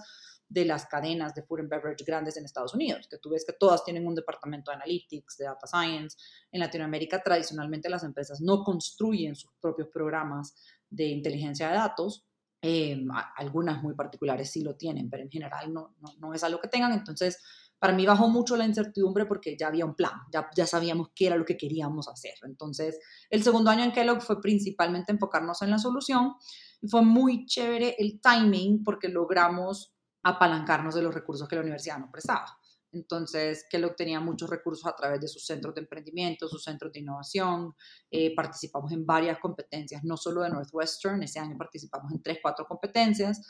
[0.53, 3.53] de las cadenas de food and beverage grandes en Estados Unidos, que tú ves que
[3.53, 6.15] todas tienen un departamento de analytics, de data science.
[6.51, 10.53] En Latinoamérica tradicionalmente las empresas no construyen sus propios programas
[10.89, 12.27] de inteligencia de datos.
[12.61, 13.03] Eh,
[13.35, 16.67] algunas muy particulares sí lo tienen, pero en general no, no, no, es algo que
[16.67, 16.93] tengan.
[16.93, 17.39] Entonces,
[17.79, 21.27] para mí bajó mucho la incertidumbre porque ya había un plan, ya, ya sabíamos qué
[21.27, 22.35] era lo que queríamos hacer.
[22.43, 22.99] Entonces,
[23.31, 26.35] el segundo año en Kellogg fue principalmente enfocarnos en la solución
[26.79, 31.99] y fue muy chévere el timing porque logramos apalancarnos de los recursos que la universidad
[31.99, 32.57] nos prestaba.
[32.93, 36.99] Entonces, Kellogg tenía muchos recursos a través de sus centros de emprendimiento, sus centros de
[36.99, 37.75] innovación.
[38.09, 42.65] Eh, participamos en varias competencias, no solo de Northwestern, ese año participamos en tres, cuatro
[42.67, 43.41] competencias.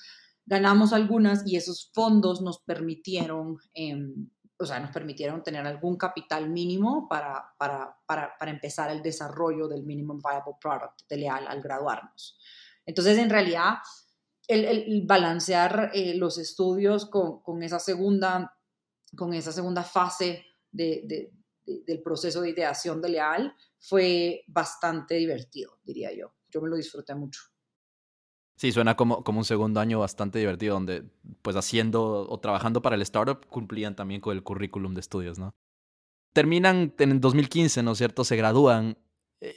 [0.45, 6.49] Ganamos algunas y esos fondos nos permitieron, em, o sea, nos permitieron tener algún capital
[6.49, 11.61] mínimo para, para, para, para empezar el desarrollo del Minimum Viable Product de Leal al
[11.61, 12.37] graduarnos.
[12.85, 13.75] Entonces, en realidad,
[14.47, 18.57] el, balancear eh, los estudios con, esa segunda,
[19.15, 26.33] con esa segunda fase del proceso de ideación de Leal fue bastante divertido, diría yo.
[26.49, 27.41] Yo me lo disfruté mucho.
[28.55, 31.03] Sí, suena como, como un segundo año bastante divertido, donde
[31.41, 35.55] pues haciendo o trabajando para el startup cumplían también con el currículum de estudios, ¿no?
[36.33, 38.23] Terminan en 2015, ¿no es cierto?
[38.23, 38.97] Se gradúan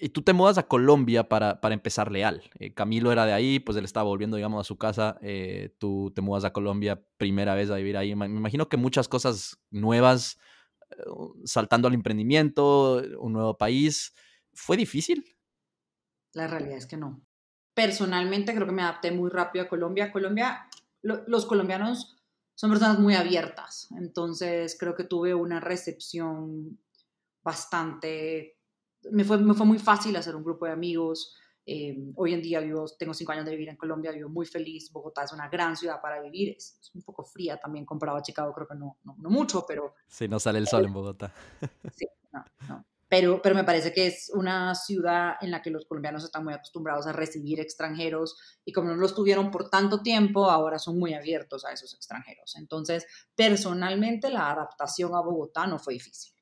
[0.01, 2.43] y tú te mudas a Colombia para, para empezar leal.
[2.59, 5.19] Eh, Camilo era de ahí, pues él estaba volviendo, digamos, a su casa.
[5.23, 8.15] Eh, tú te mudas a Colombia primera vez a vivir ahí.
[8.15, 10.39] Me imagino que muchas cosas nuevas
[11.45, 14.15] saltando al emprendimiento, un nuevo país.
[14.53, 15.37] ¿Fue difícil?
[16.33, 17.21] La realidad es que no.
[17.75, 20.13] Personalmente creo que me adapté muy rápido a Colombia.
[20.13, 20.69] Colombia,
[21.03, 22.17] los colombianos
[22.55, 26.79] son personas muy abiertas, entonces creo que tuve una recepción
[27.43, 28.56] bastante...
[29.11, 31.37] Me fue, me fue muy fácil hacer un grupo de amigos.
[31.69, 34.93] Eh, hoy en día vivo, tengo cinco años de vivir en Colombia, vivo muy feliz.
[34.93, 38.53] Bogotá es una gran ciudad para vivir, es, un poco fría también comparado a Chicago,
[38.53, 39.95] creo que no, no, mucho, pero...
[40.07, 41.33] Sí, no sale el sol en Bogotá.
[41.93, 42.87] Sí, no, no.
[43.09, 46.55] Pero, pero me parece que es una ciudad en la que los colombianos están muy
[46.55, 51.15] acostumbrados a recibir extranjeros y como no los tuvieron por tanto tiempo, ahora son muy
[51.15, 52.57] abiertos a esos extranjeros.
[52.57, 56.33] Entonces, personalmente la adaptación a Bogotá no fue difícil.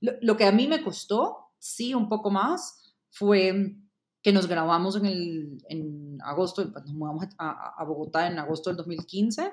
[0.00, 3.76] Lo, lo que a mí me costó, sí, un poco más, fue
[4.22, 8.76] que nos grabamos en, el, en agosto, pues, nos mudamos a, Bogotá en agosto del
[8.78, 9.52] 2015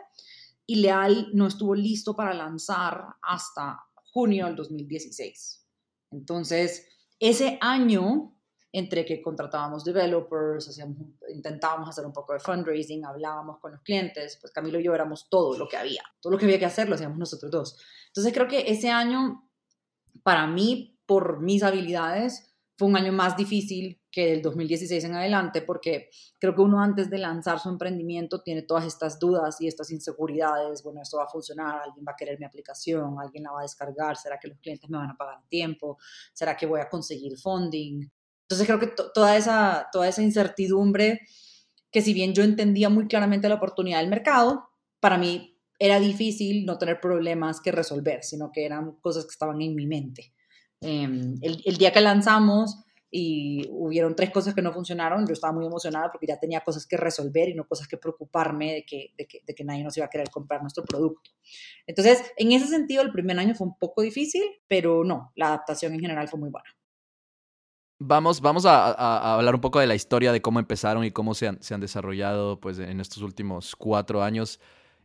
[0.65, 3.79] y Leal no estuvo listo para lanzar hasta
[4.11, 5.65] junio del 2016.
[6.11, 6.87] Entonces,
[7.19, 8.35] ese año,
[8.73, 10.97] entre que contratábamos developers, hacíamos,
[11.33, 15.29] intentábamos hacer un poco de fundraising, hablábamos con los clientes, pues Camilo y yo éramos
[15.29, 17.77] todo lo que había, todo lo que había que hacer lo hacíamos nosotros dos.
[18.07, 19.49] Entonces creo que ese año,
[20.23, 25.63] para mí, por mis habilidades, fue un año más difícil que el 2016 en adelante,
[25.63, 29.89] porque creo que uno antes de lanzar su emprendimiento tiene todas estas dudas y estas
[29.89, 33.61] inseguridades, bueno, esto va a funcionar, alguien va a querer mi aplicación, alguien la va
[33.61, 35.97] a descargar, será que los clientes me van a pagar a tiempo,
[36.33, 38.07] será que voy a conseguir funding.
[38.43, 41.21] Entonces creo que toda, esa, toda esa incertidumbre,
[41.91, 46.65] que si bien yo entendía muy claramente la oportunidad del mercado, para mí era difícil
[46.65, 50.33] no tener problemas que resolver, sino que eran cosas que estaban en mi mente.
[50.81, 55.53] Em, el, el, día que lanzamos y hubieron tres cosas que no funcionaron, yo estaba
[55.53, 59.13] muy emocionada porque ya tenía cosas que resolver y no cosas que preocuparme de que,
[59.17, 61.31] de que, de que nadie nos iba a querer comprar nuestro producto.
[61.87, 65.93] Entonces, en ese sentido, el primer año fue un poco difícil, pero no, la adaptación
[65.93, 66.69] en general fue muy buena.
[67.99, 71.33] Vamos, vamos a, a, hablar un poco de la historia de cómo empezaron y cómo
[71.33, 74.59] se han, se han desarrollado pues, en estos últimos cuatro años.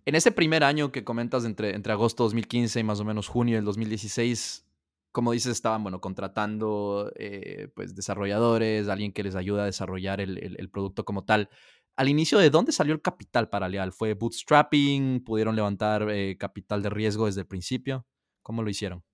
[0.05, 3.29] En ese primer año que comentas entre, entre agosto de 2015 y más o menos
[3.29, 4.67] junio del 2016,
[5.13, 10.71] como dices, estaban, bueno, contratando eh, pues desarrolladores, alguien que les ayuda a desarrollar el,
[10.71, 11.51] producto como tal.
[11.97, 13.93] Al inicio, ¿de dónde salió el capital para Leal?
[13.93, 15.23] ¿Fue bootstrapping?
[15.23, 18.07] ¿Pudieron levantar eh, capital de riesgo desde el principio?
[18.43, 19.05] ¿Cómo lo hicieron?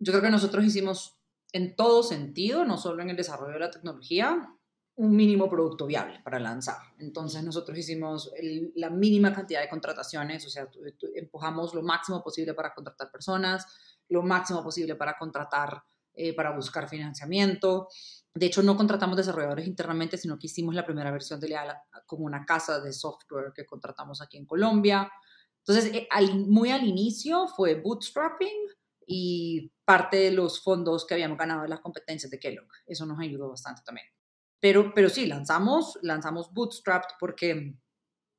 [0.00, 1.16] Yo creo que nosotros hicimos
[1.52, 4.54] en todo sentido, no solo en el desarrollo de la tecnología,
[4.96, 6.78] un mínimo producto viable para lanzar.
[6.98, 8.32] Entonces nosotros hicimos
[8.74, 10.68] la mínima cantidad de contrataciones, o sea,
[11.14, 13.66] empujamos lo máximo posible para contratar personas,
[14.08, 15.82] lo máximo posible para contratar,
[16.14, 17.88] eh, para buscar financiamiento.
[18.34, 22.22] De hecho, no contratamos desarrolladores internamente, sino que hicimos la primera versión de Leal con
[22.22, 25.10] una casa de software que contratamos aquí en Colombia.
[25.66, 26.08] Entonces, eh,
[26.46, 28.68] muy al inicio fue bootstrapping
[29.06, 32.68] y parte de los fondos que habíamos ganado de las competencias de Kellogg.
[32.86, 34.06] Eso nos ayudó bastante también.
[34.60, 37.74] Pero, pero sí, lanzamos, lanzamos Bootstrapped porque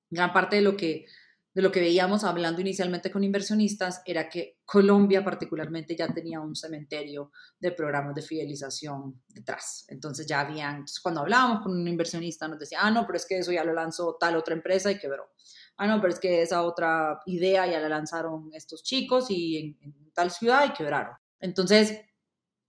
[0.10, 1.06] gran parte de lo que
[1.56, 6.54] de lo que veíamos hablando inicialmente con inversionistas era que Colombia particularmente ya tenía un
[6.54, 9.86] cementerio de programas de fidelización detrás.
[9.88, 13.38] Entonces ya habían, cuando hablábamos con un inversionista nos decía, ah, no, pero es que
[13.38, 15.32] eso ya lo lanzó tal otra empresa y quebró.
[15.78, 19.78] Ah, no, pero es que esa otra idea ya la lanzaron estos chicos y en,
[19.80, 21.16] en tal ciudad y quebraron.
[21.40, 22.02] Entonces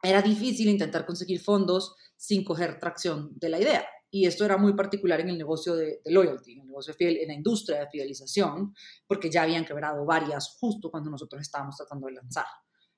[0.00, 3.84] era difícil intentar conseguir fondos sin coger tracción de la idea.
[4.10, 7.28] Y esto era muy particular en el negocio de, loyalty, en el negocio de en
[7.28, 8.74] la industria de fidelización,
[9.06, 12.46] porque ya habían quebrado varias justo cuando nosotros estábamos tratando de lanzar.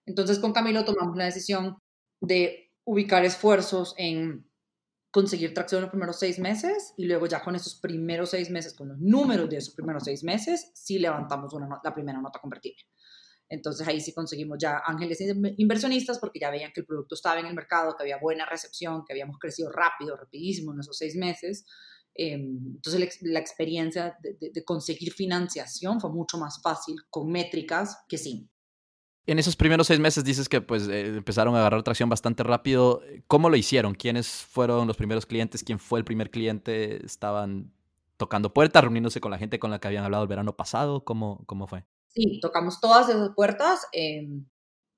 [0.06, 1.76] Entonces con Camilo tomamos la decisión
[2.20, 4.48] de ubicar esfuerzos en
[5.10, 8.88] conseguir tracción los primeros seis meses y luego ya con esos primeros seis meses, con
[8.88, 12.82] los números de esos primeros seis meses, sí levantamos la primera nota convertible.
[13.48, 15.20] Entonces ahí sí conseguimos ya ángeles
[15.56, 19.04] inversionistas porque ya veían que el producto estaba en el mercado, que había buena recepción,
[19.06, 21.64] que habíamos crecido rápido, rapidísimo en esos seis meses.
[22.14, 28.50] Em, entonces la, experiencia de, conseguir financiación fue mucho más fácil con métricas que sin.
[29.24, 33.02] En esos primeros seis meses dices que pues eh, empezaron a agarrar tracción bastante rápido.
[33.28, 33.94] ¿Cómo lo hicieron?
[33.94, 35.62] ¿Quiénes fueron los primeros clientes?
[35.62, 37.04] ¿Quién fue el primer cliente?
[37.04, 37.72] ¿Estaban
[38.16, 41.04] tocando puertas, reuniéndose con la gente con la que habían hablado el verano pasado?
[41.04, 41.84] ¿Cómo, cómo fue?
[42.08, 43.86] Sí, tocamos todas esas puertas.
[43.92, 44.46] Em,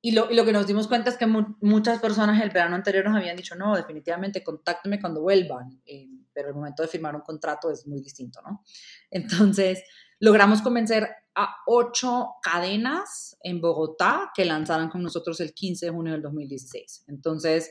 [0.03, 3.05] y, lo, y, lo, que nos dimos cuenta es que muchas personas el verano anterior
[3.05, 7.22] nos habían dicho, no, definitivamente contácteme cuando vuelvan, em, pero el momento de firmar un
[7.22, 8.62] contrato es muy distinto, ¿no?
[9.11, 9.82] Entonces,
[10.18, 16.12] logramos convencer a ocho cadenas en Bogotá que lanzaran con nosotros el 15 de junio
[16.12, 17.05] del 2016.
[17.09, 17.70] Entonces,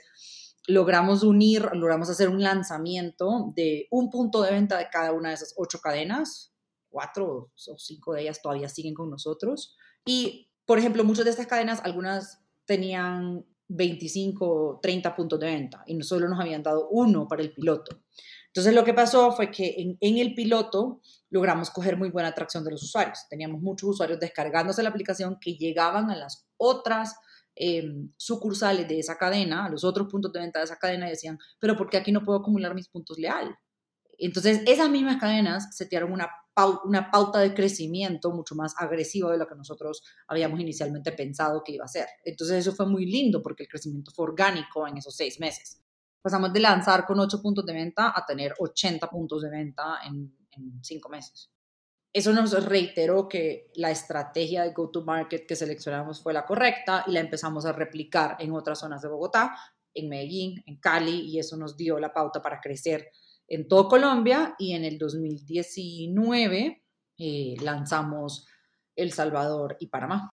[0.68, 5.36] logramos unir, logramos hacer un lanzamiento de un punto de venta de cada una de
[5.36, 6.54] esas ocho cadenas,
[6.90, 9.76] cuatro o cinco de ellas todavía siguen con nosotros.
[10.06, 15.84] Y, por ejemplo, muchas de estas cadenas, algunas tenían 25 o 30 puntos de venta
[15.86, 18.02] y solo nos habían dado uno para el piloto.
[18.48, 22.72] Entonces lo que pasó fue que en, el piloto logramos coger muy buena atracción de
[22.72, 23.28] los usuarios.
[23.30, 27.16] Teníamos muchos usuarios descargándose la aplicación que llegaban a las otras
[27.56, 31.12] em, sucursales de esa cadena, a los otros puntos de venta de esa cadena y
[31.12, 33.56] decían, pero ¿por qué aquí no puedo acumular mis puntos leal?
[34.18, 36.30] Entonces esas mismas cadenas setearon una
[36.68, 41.74] una pauta de crecimiento mucho más agresiva de lo que nosotros habíamos inicialmente pensado que
[41.74, 42.08] iba a ser.
[42.24, 45.82] Entonces eso fue muy lindo porque el crecimiento fue orgánico en esos seis meses.
[46.22, 50.36] Pasamos de lanzar con ocho puntos de venta a tener 80 puntos de venta en,
[50.52, 51.50] en cinco meses.
[52.12, 57.20] Eso nos reiteró que la estrategia de go-to-market que seleccionamos fue la correcta y la
[57.20, 59.56] empezamos a replicar en otras zonas de Bogotá,
[59.94, 63.12] en Medellín, en Cali, y eso nos dio la pauta para crecer
[63.50, 66.84] en todo Colombia y en el 2019
[67.18, 68.48] eh, lanzamos
[68.96, 70.30] El Salvador y Panamá.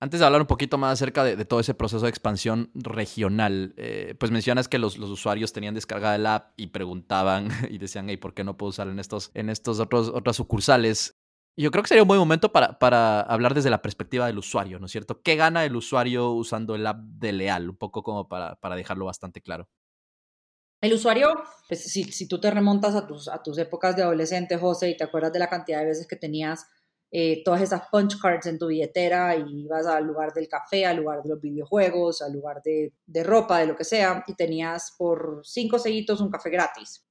[0.00, 4.14] Antes de hablar un poquito más acerca de, todo ese proceso de expansión regional, eh,
[4.18, 8.32] pues mencionas que los, usuarios tenían descargada el app y preguntaban y decían, hey, ¿por
[8.32, 11.18] qué no puedo usar en estos, en estos otros, otras sucursales?
[11.56, 14.78] Yo creo que sería un buen momento para, para, hablar desde la perspectiva del usuario,
[14.78, 15.20] ¿no es cierto?
[15.22, 17.68] ¿Qué gana el usuario usando el app de Leal?
[17.68, 19.68] Un poco como para, para dejarlo bastante claro.
[20.80, 24.56] El usuario, pues si, si tú te remontas a tus, a tus épocas de adolescente,
[24.56, 26.66] José, y te acuerdas de la cantidad de veces que tenías
[27.10, 30.98] eh, todas esas punch cards en tu billetera y ibas al lugar del café, al
[30.98, 34.94] lugar de los videojuegos, al lugar de, de ropa, de lo que sea, y tenías
[34.96, 37.04] por cinco sellitos un café gratis.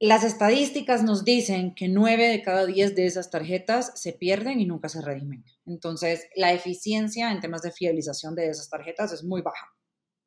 [0.00, 4.66] Las estadísticas nos dicen que nueve de cada diez de esas tarjetas se pierden y
[4.66, 5.44] nunca se redimen.
[5.64, 9.68] Entonces, la eficiencia en temas de fidelización de esas tarjetas es muy baja.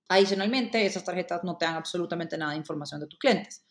[0.07, 3.65] Adicionalmente, esas tarjetas no te dan absolutamente nada de información de tus clientes.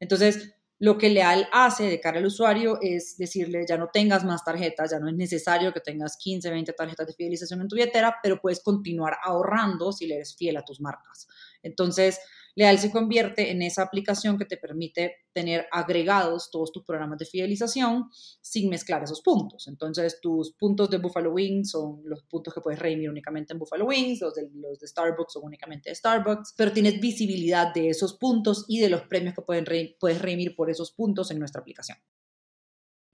[0.00, 4.44] Entonces, lo que Leal hace de cara al usuario es decirle, ya no tengas más
[4.44, 8.16] tarjetas, ya no es necesario que tengas 15, 20 tarjetas de fidelización en tu billetera,
[8.22, 11.26] pero puedes continuar ahorrando si le eres fiel a tus marcas.
[11.62, 12.20] Entonces,
[12.58, 17.24] Leal se convierte en esa aplicación que te permite tener agregados todos tus programas de
[17.24, 19.68] fidelización sin mezclar esos puntos.
[19.68, 23.84] Entonces, tus puntos de Buffalo Wings son los puntos que puedes redimir únicamente en Buffalo
[23.84, 28.14] Wings, los de, los de Starbucks son únicamente de Starbucks, pero tienes visibilidad de esos
[28.14, 29.64] puntos y de los premios que pueden
[30.00, 31.98] puedes redimir por esos puntos en nuestra aplicación.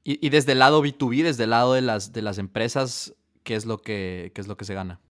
[0.03, 3.66] Y, desde el lado B2B, desde el lado de las, de las empresas, ¿qué es
[3.66, 5.03] lo que, qué es lo que se gana?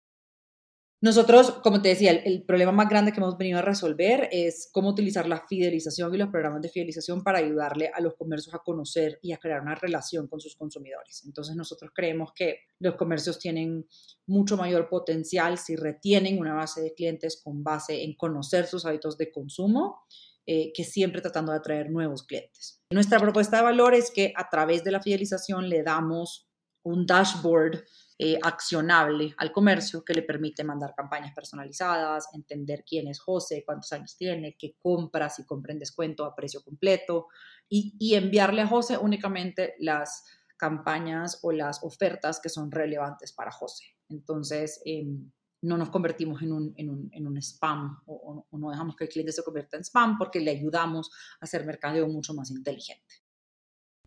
[1.03, 4.87] Nosotros, como te decía, el, problema más grande que hemos venido a resolver es cómo
[4.87, 9.19] utilizar la fidelización y los programas de fidelización para ayudarle a los comercios a conocer
[9.21, 11.23] y a crear una relación con sus consumidores.
[11.25, 13.85] Entonces nosotros creemos que los comercios tienen
[14.27, 19.17] mucho mayor potencial si retienen una base de clientes con base en conocer sus hábitos
[19.17, 20.05] de consumo.
[20.45, 22.81] Eh, que siempre tratando de atraer nuevos clientes.
[22.91, 26.49] Nuestra propuesta de valor es que a través de la fidelización le damos
[26.83, 27.81] un dashboard
[28.19, 33.91] eh, accionable al comercio que le permite mandar campañas personalizadas, entender quién es José, cuántos
[33.91, 37.27] años tiene, qué compra, si compra en descuento a precio completo
[37.67, 40.25] y, enviarle a José únicamente las
[40.57, 43.85] campañas o las ofertas que son relevantes para José.
[44.09, 45.31] Entonces, em,
[45.63, 49.05] no nos convertimos en un, en un, en un spam o, o, no dejamos que
[49.05, 51.09] el cliente se convierta en spam porque le ayudamos
[51.39, 53.22] a hacer mercadeo mucho más inteligente.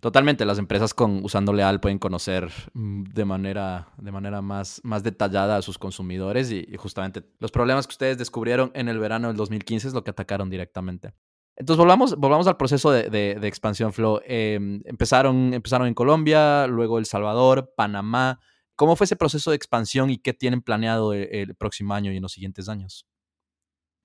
[0.00, 5.02] Totalmente, las empresas con usando Leal pueden conocer mm, de manera, de manera más, más
[5.02, 9.36] detallada a sus consumidores y, justamente los problemas que ustedes descubrieron en el verano del
[9.36, 11.14] 2015 es lo que atacaron directamente.
[11.56, 14.20] Entonces volvamos, volvamos al proceso de, de, expansión, Flo.
[14.26, 18.40] Em, empezaron, empezaron en Colombia, luego El Salvador, Panamá.
[18.74, 22.16] ¿Cómo fue ese proceso de expansión y qué tienen planeado el, el próximo año y
[22.16, 23.06] en los siguientes años?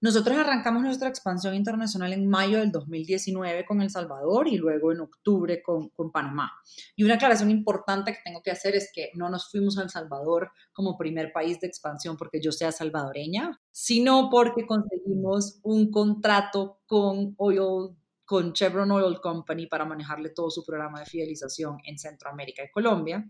[0.04, 5.02] Nosotros arrancamos nuestra expansión internacional en mayo del 2019 con El Salvador y luego en
[5.02, 6.52] octubre con, Panamá.
[6.96, 9.92] Y una aclaración importante que tengo que hacer es que no nos fuimos a El
[9.92, 16.80] Salvador como primer país de expansión porque yo sea salvadoreña, sino porque conseguimos un contrato
[16.88, 17.96] con Oil
[18.26, 23.30] con Chevron Oil Company para manejarle todo su programa de fidelización en Centroamérica y Colombia.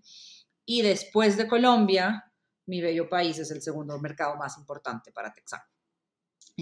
[0.64, 2.32] Y después de Colombia,
[2.66, 5.71] mi bello país es el segundo mercado más importante para Texaco.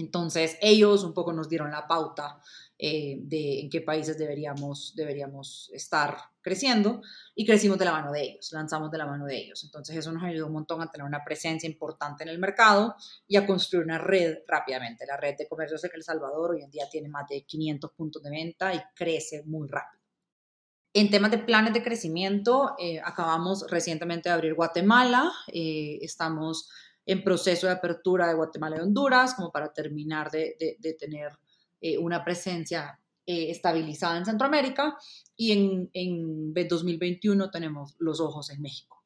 [0.00, 2.40] Entonces, ellos un poco nos dieron la pauta
[2.78, 7.02] eh, de en qué países deberíamos, deberíamos estar creciendo
[7.34, 9.62] y crecimos de la mano de ellos, lanzamos de la mano de ellos.
[9.64, 12.96] Entonces, eso nos ayudó un montón a tener una presencia importante en el mercado
[13.28, 15.04] y a construir una red rápidamente.
[15.06, 18.22] La red de comercios de El Salvador hoy en día tiene más de 500 puntos
[18.22, 20.00] de venta y crece muy rápido.
[20.92, 26.68] En temas de planes de crecimiento, eh, acabamos recientemente de abrir Guatemala, eh, estamos
[27.10, 31.32] en proceso de apertura de Guatemala y Honduras, como para terminar de, tener
[31.80, 34.96] eh, una presencia eh, estabilizada en Centroamérica.
[35.36, 39.02] Y en, en 2021 tenemos los ojos en México.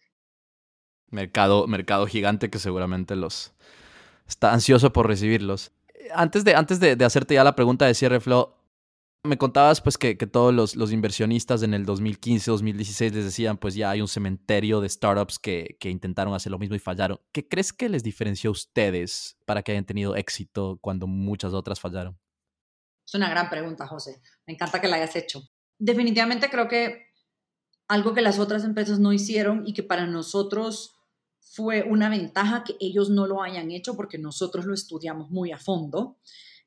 [1.08, 3.54] Mercado, mercado gigante que seguramente los,
[4.28, 5.72] está ansioso por recibirlos.
[6.14, 8.54] Antes de, antes de, hacerte ya la pregunta de cierre, Flo,
[9.24, 13.90] me contabas pues que, todos los, inversionistas en el 2015, 2016 les decían pues ya
[13.90, 17.18] hay un cementerio de startups que, que, intentaron hacer lo mismo y fallaron.
[17.32, 21.80] ¿Qué crees que les diferenció a ustedes para que hayan tenido éxito cuando muchas otras
[21.80, 22.18] fallaron?
[23.06, 24.20] Es una gran pregunta, José.
[24.46, 25.42] Me encanta que la hayas hecho.
[25.78, 27.06] Definitivamente creo que
[27.88, 30.96] algo que las otras empresas no hicieron y que para nosotros
[31.40, 35.58] fue una ventaja que ellos no lo hayan hecho porque nosotros lo estudiamos muy a
[35.58, 36.18] fondo,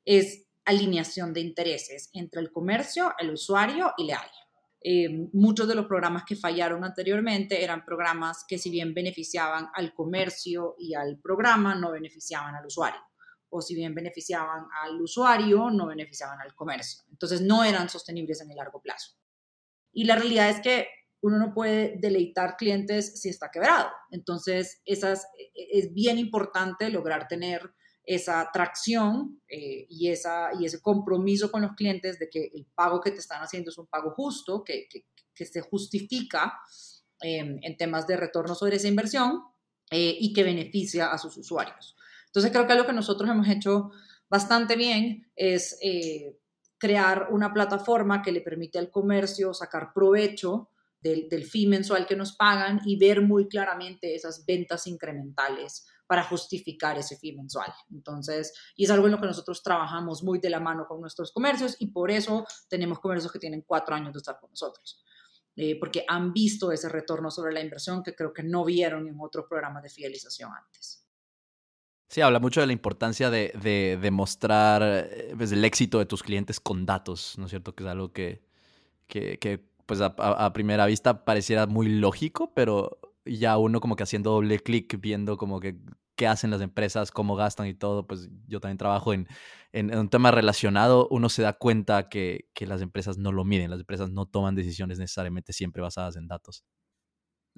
[0.04, 4.30] es alineación de intereses entre el comercio, el usuario y leal.
[4.80, 9.94] Eh, muchos de los programas que fallaron anteriormente eran programas que si bien beneficiaban al
[9.94, 13.00] comercio y al programa, no beneficiaban al usuario.
[13.48, 17.02] O si bien beneficiaban al usuario, no beneficiaban al comercio.
[17.10, 19.16] Entonces no eran sostenibles en el largo plazo.
[19.90, 20.88] Y la realidad es que
[21.22, 23.90] uno no puede deleitar clientes si está quebrado.
[24.10, 27.72] Entonces esas, e, e, es bien importante lograr tener
[28.08, 33.02] esa atracción eh, y, esa, y ese compromiso con los clientes de que el pago
[33.02, 36.58] que te están haciendo es un pago justo, que, que, se justifica
[37.20, 39.42] em, en temas de retorno sobre esa inversión
[39.90, 41.96] eh, y que beneficia a sus usuarios.
[42.26, 43.90] Entonces creo que lo que nosotros hemos hecho
[44.30, 46.38] bastante bien es eh,
[46.78, 52.16] crear una plataforma que le permite al comercio sacar provecho del, del fee mensual que
[52.16, 57.72] nos pagan y ver muy claramente esas ventas incrementales para justificar ese fee mensual.
[57.92, 61.30] Entonces, y es algo en lo que nosotros trabajamos muy de la mano con nuestros
[61.30, 65.04] comercios y por eso tenemos comercios que tienen cuatro años de estar con nosotros.
[65.54, 69.16] Eh, porque han visto ese retorno sobre la inversión que creo que no vieron en
[69.20, 71.04] otros programas de fidelización antes.
[72.08, 76.22] Sí, habla mucho de la importancia de, de demostrar eh, pues, el éxito de tus
[76.22, 77.74] clientes con datos, ¿no es cierto?
[77.74, 78.40] Que es algo que,
[79.06, 82.98] que, que pues a, a, primera vista pareciera muy lógico, pero
[83.36, 85.76] ya uno como que haciendo doble clic, viendo como que
[86.16, 89.28] qué hacen las empresas, cómo gastan y todo, pues yo también trabajo en,
[89.72, 93.70] en, un tema relacionado, uno se da cuenta que, que, las empresas no lo miden,
[93.70, 96.64] las empresas no toman decisiones necesariamente siempre basadas en datos.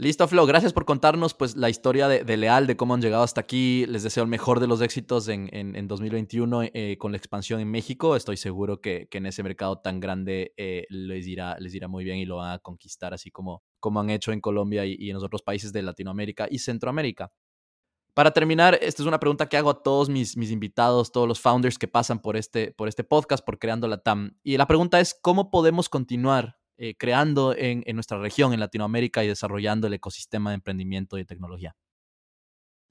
[0.01, 3.43] Listo, Flo, gracias por contarnos pues la historia de, Leal, de cómo han llegado hasta
[3.43, 3.85] aquí.
[3.87, 7.71] Les deseo el mejor de los éxitos en, en, 2021 eh, con la expansión en
[7.71, 8.17] México.
[8.17, 12.03] Estoy seguro que, que en ese mercado tan grande eh, les, irá, les irá muy
[12.03, 15.15] bien y lo van a conquistar, así como, como han hecho en Colombia y, en
[15.15, 17.33] los otros países de Latinoamérica y Centroamérica.
[18.15, 21.41] Para terminar, esta es una pregunta que hago a todos mis, mis invitados, todos los
[21.41, 24.37] founders que pasan por este, por este podcast, por Creando la TAM.
[24.43, 29.29] Y la pregunta es, ¿cómo podemos continuar eh, creando en, nuestra región, en Latinoamérica, y
[29.29, 31.77] desarrollando el ecosistema de emprendimiento y tecnología.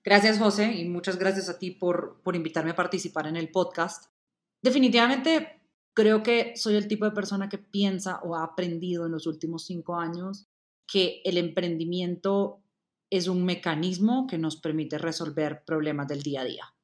[0.03, 4.13] Gracias, José, y muchas gracias a ti por, por invitarme a participar en el podcast.
[4.61, 5.63] Definitivamente
[5.95, 9.65] creo que soy el tipo de persona que piensa o ha aprendido en los últimos
[9.65, 10.48] cinco años
[10.91, 12.63] que el emprendimiento
[13.09, 16.75] es un mecanismo que nos permite resolver problemas del día a día.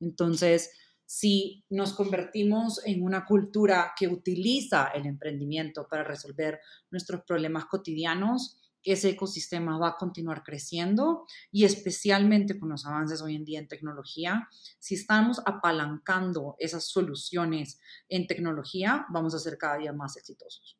[0.00, 0.70] Entonces,
[1.04, 8.60] si nos convertimos en una cultura que utiliza el emprendimiento para resolver nuestros problemas cotidianos,
[8.82, 13.68] ese ecosistema va a continuar creciendo y especialmente con los avances hoy en día en
[13.68, 14.48] tecnología,
[14.78, 20.78] si estamos apalancando esas soluciones en tecnología, vamos a ser cada día más exitosos.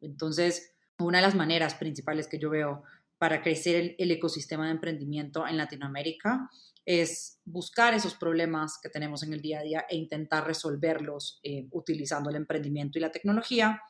[0.00, 2.82] Entonces, una de las maneras principales que yo veo
[3.18, 6.50] para crecer el, ecosistema de emprendimiento en Latinoamérica
[6.84, 11.66] es buscar esos problemas que tenemos en el día a día e intentar resolverlos eh,
[11.70, 13.80] utilizando el emprendimiento y la tecnología.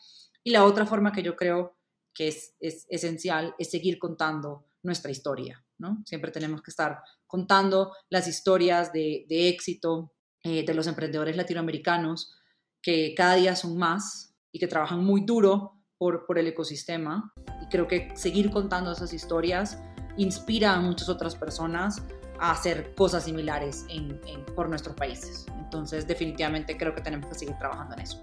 [0.45, 1.77] Y la otra forma que yo creo
[2.15, 6.03] que es, esencial es seguir contando nuestra historia, ¿no?
[6.07, 10.13] Siempre tenemos que estar contando las historias de, éxito
[10.45, 12.37] eh, de los emprendedores latinoamericanos
[12.81, 17.33] que cada día son más y que trabajan muy duro por, por el ecosistema.
[17.63, 19.79] Y creo que seguir contando esas historias
[20.17, 22.03] inspira a muchas otras personas
[22.39, 24.19] a hacer cosas similares en,
[24.55, 25.47] por nuestros países.
[25.59, 28.21] Entonces, definitivamente creo que tenemos que seguir trabajando en eso.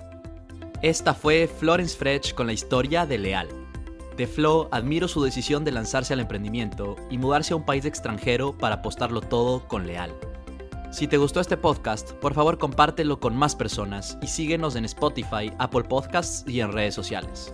[0.82, 3.48] Esta fue Florence Frech con la historia de Leal.
[4.18, 8.58] De Flo, admiro su decisión de lanzarse al emprendimiento y mudarse a un país extranjero
[8.58, 10.14] para apostarlo todo con Leal.
[10.92, 15.54] Si te gustó este podcast, por favor compártelo con más personas y síguenos en Spotify,
[15.58, 17.54] Apple Podcasts y en redes sociales.